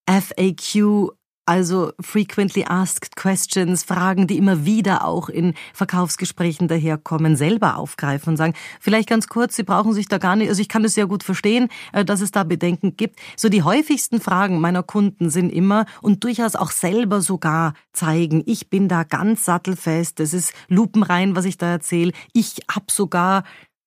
FAQ 0.07 1.11
also 1.49 1.93
frequently 1.99 2.63
asked 2.63 3.15
questions, 3.15 3.83
Fragen, 3.83 4.27
die 4.27 4.37
immer 4.37 4.65
wieder 4.65 5.03
auch 5.03 5.29
in 5.29 5.55
Verkaufsgesprächen 5.73 6.67
daherkommen, 6.67 7.35
selber 7.35 7.77
aufgreifen 7.77 8.29
und 8.29 8.37
sagen, 8.37 8.53
vielleicht 8.79 9.09
ganz 9.09 9.27
kurz, 9.27 9.55
Sie 9.55 9.63
brauchen 9.63 9.93
sich 9.93 10.07
da 10.07 10.19
gar 10.19 10.35
nicht, 10.35 10.49
also 10.49 10.61
ich 10.61 10.69
kann 10.69 10.83
das 10.83 10.93
sehr 10.93 11.07
gut 11.07 11.23
verstehen, 11.23 11.69
äh, 11.91 12.05
dass 12.05 12.21
es 12.21 12.29
da 12.29 12.43
Bedenken 12.43 12.97
gibt. 12.97 13.19
So 13.35 13.49
die 13.49 13.63
häufigsten 13.63 14.21
Fragen 14.21 14.61
meiner 14.61 14.83
Kunden 14.83 15.31
sind 15.31 15.49
immer 15.49 15.87
und 16.03 16.23
durchaus 16.23 16.55
auch 16.55 16.69
selber 16.69 17.19
sogar 17.19 17.73
zeigen, 17.93 18.43
ich 18.45 18.69
bin 18.69 18.87
da 18.87 19.03
ganz 19.03 19.43
sattelfest, 19.43 20.19
das 20.19 20.35
ist 20.35 20.53
lupenrein, 20.67 21.35
was 21.35 21.45
ich 21.45 21.57
da 21.57 21.71
erzähle. 21.71 22.11
Ich 22.31 22.57
hab 22.71 22.91
sogar 22.91 23.43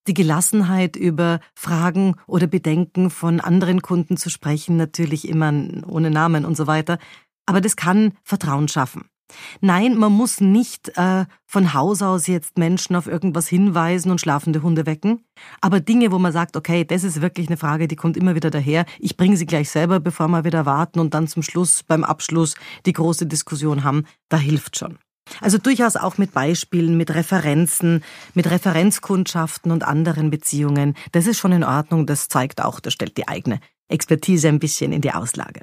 die 0.09 0.15
Gelassenheit 0.15 0.97
über 0.97 1.39
Fragen 1.55 2.17
oder 2.27 2.49
Bedenken 2.49 3.09
von 3.09 3.39
anderen 3.39 3.83
Kunden 3.83 4.17
zu 4.17 4.31
sprechen, 4.31 4.77
natürlich 4.77 5.29
immer 5.29 5.53
ohne 5.87 6.11
Namen 6.11 6.45
und 6.45 6.57
so 6.57 6.67
weiter. 6.67 6.99
Aber 7.47 7.61
das 7.61 7.77
kann 7.77 8.13
Vertrauen 8.23 8.69
schaffen. 8.69 9.05
Nein, 9.61 9.97
man 9.97 10.13
muss 10.13 10.41
nicht 10.41 10.97
äh, 10.97 11.25
von 11.47 11.75
Haus 11.75 12.03
aus 12.03 12.27
jetzt 12.27 12.59
Menschen 12.59 12.97
auf 12.97 13.07
irgendwas 13.07 13.49
hinweisen 13.49 14.11
und 14.11 14.21
schlafende 14.21 14.63
Hunde 14.63 14.87
wecken. 14.87 15.25
Aber 15.61 15.81
Dinge, 15.81 16.13
wo 16.13 16.19
man 16.19 16.33
sagt, 16.33 16.57
okay, 16.57 16.85
das 16.85 17.05
ist 17.05 17.21
wirklich 17.21 17.49
eine 17.49 17.57
Frage, 17.57 17.89
die 17.89 17.97
kommt 17.97 18.17
immer 18.17 18.35
wieder 18.35 18.51
daher. 18.51 18.85
Ich 18.99 19.17
bringe 19.17 19.37
sie 19.37 19.47
gleich 19.47 19.71
selber, 19.71 20.01
bevor 20.01 20.29
wir 20.29 20.45
wieder 20.45 20.67
warten 20.67 21.01
und 21.01 21.15
dann 21.15 21.29
zum 21.29 21.43
Schluss, 21.43 21.83
beim 21.83 22.05
Abschluss, 22.05 22.55
die 22.87 22.93
große 22.93 23.27
Diskussion 23.27 23.85
haben. 23.85 24.05
Da 24.29 24.37
hilft 24.37 24.77
schon. 24.77 24.99
Also 25.41 25.57
durchaus 25.57 25.97
auch 25.97 26.19
mit 26.19 26.33
Beispielen, 26.33 26.97
mit 26.97 27.15
Referenzen, 27.15 28.03
mit 28.35 28.51
Referenzkundschaften 28.51 29.71
und 29.71 29.85
anderen 29.85 30.31
Beziehungen. 30.31 30.95
Das 31.13 31.27
ist 31.27 31.39
schon 31.39 31.53
in 31.53 31.65
Ordnung. 31.65 32.07
Das 32.07 32.29
zeigt 32.29 32.63
auch, 32.63 32.81
das 32.81 32.93
stellt 32.93 33.17
die 33.17 33.29
eigene 33.29 33.61
Expertise 33.89 34.49
ein 34.49 34.59
bisschen 34.59 34.93
in 34.93 35.01
die 35.01 35.13
Auslage. 35.13 35.63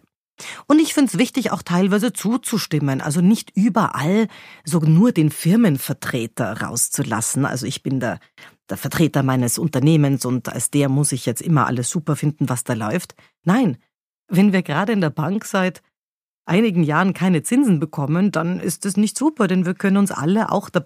Und 0.67 0.79
ich 0.79 0.93
finde 0.93 1.11
es 1.11 1.17
wichtig, 1.17 1.51
auch 1.51 1.61
teilweise 1.61 2.13
zuzustimmen, 2.13 3.01
also 3.01 3.21
nicht 3.21 3.51
überall 3.55 4.27
so 4.63 4.79
nur 4.79 5.11
den 5.11 5.31
Firmenvertreter 5.31 6.61
rauszulassen. 6.61 7.45
Also 7.45 7.65
ich 7.65 7.83
bin 7.83 7.99
der, 7.99 8.19
der 8.69 8.77
Vertreter 8.77 9.23
meines 9.23 9.57
Unternehmens 9.57 10.25
und 10.25 10.49
als 10.49 10.71
der 10.71 10.89
muss 10.89 11.11
ich 11.11 11.25
jetzt 11.25 11.41
immer 11.41 11.67
alles 11.67 11.89
super 11.89 12.15
finden, 12.15 12.49
was 12.49 12.63
da 12.63 12.73
läuft. 12.73 13.15
Nein, 13.43 13.77
wenn 14.27 14.53
wir 14.53 14.61
gerade 14.61 14.93
in 14.93 15.01
der 15.01 15.09
Bank 15.09 15.45
seit 15.45 15.81
einigen 16.45 16.83
Jahren 16.83 17.13
keine 17.13 17.43
Zinsen 17.43 17.79
bekommen, 17.79 18.31
dann 18.31 18.59
ist 18.59 18.85
es 18.85 18.97
nicht 18.97 19.17
super, 19.17 19.47
denn 19.47 19.65
wir 19.65 19.73
können 19.75 19.97
uns 19.97 20.11
alle, 20.11 20.51
auch 20.51 20.69
der 20.69 20.81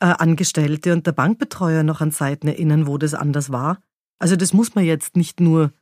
Bankangestellte 0.00 0.90
äh, 0.90 0.92
und 0.92 1.06
der 1.06 1.12
Bankbetreuer 1.12 1.82
noch 1.82 2.00
an 2.00 2.12
Zeiten 2.12 2.48
erinnern, 2.48 2.86
wo 2.86 2.98
das 2.98 3.14
anders 3.14 3.50
war. 3.50 3.78
Also 4.18 4.36
das 4.36 4.52
muss 4.52 4.74
man 4.74 4.84
jetzt 4.84 5.16
nicht 5.16 5.40
nur 5.40 5.72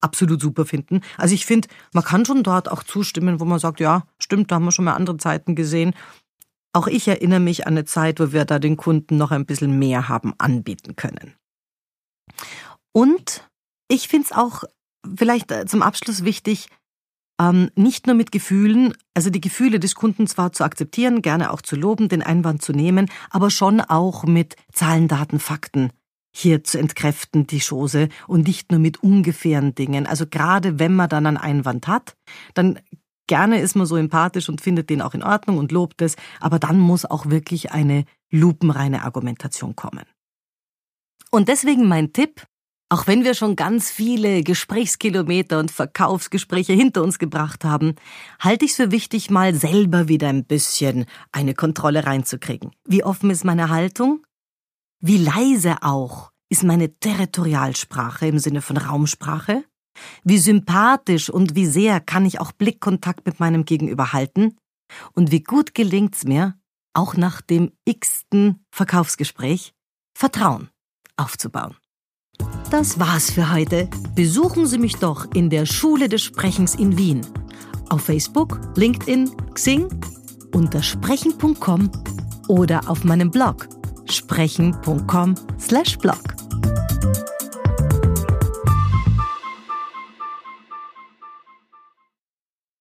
absolut 0.00 0.40
super 0.40 0.66
finden. 0.66 1.00
Also 1.16 1.34
ich 1.34 1.46
finde, 1.46 1.68
man 1.92 2.04
kann 2.04 2.24
schon 2.24 2.42
dort 2.42 2.70
auch 2.70 2.82
zustimmen, 2.82 3.40
wo 3.40 3.44
man 3.44 3.58
sagt, 3.58 3.80
ja, 3.80 4.06
stimmt, 4.18 4.50
da 4.50 4.56
haben 4.56 4.64
wir 4.64 4.72
schon 4.72 4.84
mal 4.84 4.94
andere 4.94 5.16
Zeiten 5.16 5.54
gesehen. 5.54 5.94
Auch 6.72 6.86
ich 6.86 7.08
erinnere 7.08 7.40
mich 7.40 7.66
an 7.66 7.74
eine 7.74 7.84
Zeit, 7.84 8.20
wo 8.20 8.32
wir 8.32 8.44
da 8.44 8.58
den 8.58 8.76
Kunden 8.76 9.16
noch 9.16 9.30
ein 9.30 9.46
bisschen 9.46 9.78
mehr 9.78 10.08
haben 10.08 10.34
anbieten 10.38 10.96
können. 10.96 11.34
Und 12.92 13.48
ich 13.88 14.08
finde 14.08 14.26
es 14.30 14.36
auch 14.36 14.64
vielleicht 15.16 15.50
äh, 15.52 15.66
zum 15.66 15.82
Abschluss 15.82 16.24
wichtig, 16.24 16.68
ähm, 17.40 17.70
nicht 17.76 18.06
nur 18.06 18.16
mit 18.16 18.32
Gefühlen, 18.32 18.94
also 19.14 19.30
die 19.30 19.40
Gefühle 19.40 19.78
des 19.78 19.94
Kunden 19.94 20.26
zwar 20.26 20.52
zu 20.52 20.64
akzeptieren, 20.64 21.22
gerne 21.22 21.52
auch 21.52 21.62
zu 21.62 21.76
loben, 21.76 22.08
den 22.08 22.22
Einwand 22.22 22.62
zu 22.62 22.72
nehmen, 22.72 23.10
aber 23.30 23.50
schon 23.50 23.80
auch 23.80 24.24
mit 24.24 24.56
Zahlen, 24.72 25.08
Daten, 25.08 25.38
Fakten 25.38 25.90
hier 26.36 26.62
zu 26.64 26.78
entkräften, 26.78 27.46
die 27.46 27.60
Chose, 27.60 28.08
und 28.26 28.46
nicht 28.46 28.70
nur 28.70 28.80
mit 28.80 29.02
ungefähren 29.02 29.74
Dingen. 29.74 30.06
Also 30.06 30.26
gerade 30.26 30.78
wenn 30.78 30.94
man 30.94 31.08
dann 31.08 31.26
einen 31.26 31.38
Einwand 31.38 31.88
hat, 31.88 32.16
dann 32.54 32.78
gerne 33.26 33.60
ist 33.60 33.74
man 33.74 33.86
so 33.86 33.96
empathisch 33.96 34.48
und 34.48 34.60
findet 34.60 34.90
den 34.90 35.00
auch 35.00 35.14
in 35.14 35.22
Ordnung 35.22 35.58
und 35.58 35.72
lobt 35.72 36.02
es, 36.02 36.16
aber 36.40 36.58
dann 36.58 36.78
muss 36.78 37.04
auch 37.04 37.26
wirklich 37.26 37.72
eine 37.72 38.04
lupenreine 38.30 39.02
Argumentation 39.02 39.76
kommen. 39.76 40.04
Und 41.30 41.48
deswegen 41.48 41.88
mein 41.88 42.12
Tipp, 42.12 42.46
auch 42.88 43.06
wenn 43.06 43.24
wir 43.24 43.34
schon 43.34 43.56
ganz 43.56 43.90
viele 43.90 44.42
Gesprächskilometer 44.42 45.58
und 45.58 45.70
Verkaufsgespräche 45.70 46.72
hinter 46.72 47.02
uns 47.02 47.18
gebracht 47.18 47.64
haben, 47.64 47.94
halte 48.40 48.64
ich 48.64 48.72
es 48.72 48.76
für 48.76 48.90
wichtig, 48.90 49.30
mal 49.30 49.54
selber 49.54 50.08
wieder 50.08 50.28
ein 50.28 50.44
bisschen 50.44 51.06
eine 51.32 51.54
Kontrolle 51.54 52.06
reinzukriegen. 52.06 52.70
Wie 52.84 53.02
offen 53.02 53.30
ist 53.30 53.44
meine 53.44 53.70
Haltung? 53.70 54.25
Wie 55.08 55.18
leise 55.18 55.84
auch 55.84 56.32
ist 56.48 56.64
meine 56.64 56.98
Territorialsprache 56.98 58.26
im 58.26 58.40
Sinne 58.40 58.60
von 58.60 58.76
Raumsprache? 58.76 59.62
Wie 60.24 60.38
sympathisch 60.38 61.30
und 61.30 61.54
wie 61.54 61.66
sehr 61.66 62.00
kann 62.00 62.26
ich 62.26 62.40
auch 62.40 62.50
Blickkontakt 62.50 63.24
mit 63.24 63.38
meinem 63.38 63.64
Gegenüber 63.64 64.12
halten? 64.12 64.56
Und 65.12 65.30
wie 65.30 65.44
gut 65.44 65.74
gelingt's 65.74 66.24
mir, 66.24 66.58
auch 66.92 67.16
nach 67.16 67.40
dem 67.40 67.70
x-ten 67.84 68.58
Verkaufsgespräch, 68.72 69.74
Vertrauen 70.18 70.70
aufzubauen. 71.16 71.76
Das 72.72 72.98
war's 72.98 73.30
für 73.30 73.52
heute. 73.52 73.88
Besuchen 74.16 74.66
Sie 74.66 74.78
mich 74.78 74.96
doch 74.96 75.32
in 75.34 75.50
der 75.50 75.66
Schule 75.66 76.08
des 76.08 76.22
Sprechens 76.24 76.74
in 76.74 76.98
Wien. 76.98 77.24
Auf 77.90 78.06
Facebook, 78.06 78.58
LinkedIn, 78.74 79.30
Xing, 79.54 79.86
unter 80.52 80.82
sprechen.com 80.82 81.92
oder 82.48 82.90
auf 82.90 83.04
meinem 83.04 83.30
Blog 83.30 83.68
sprechen.com/blog. 84.12 86.34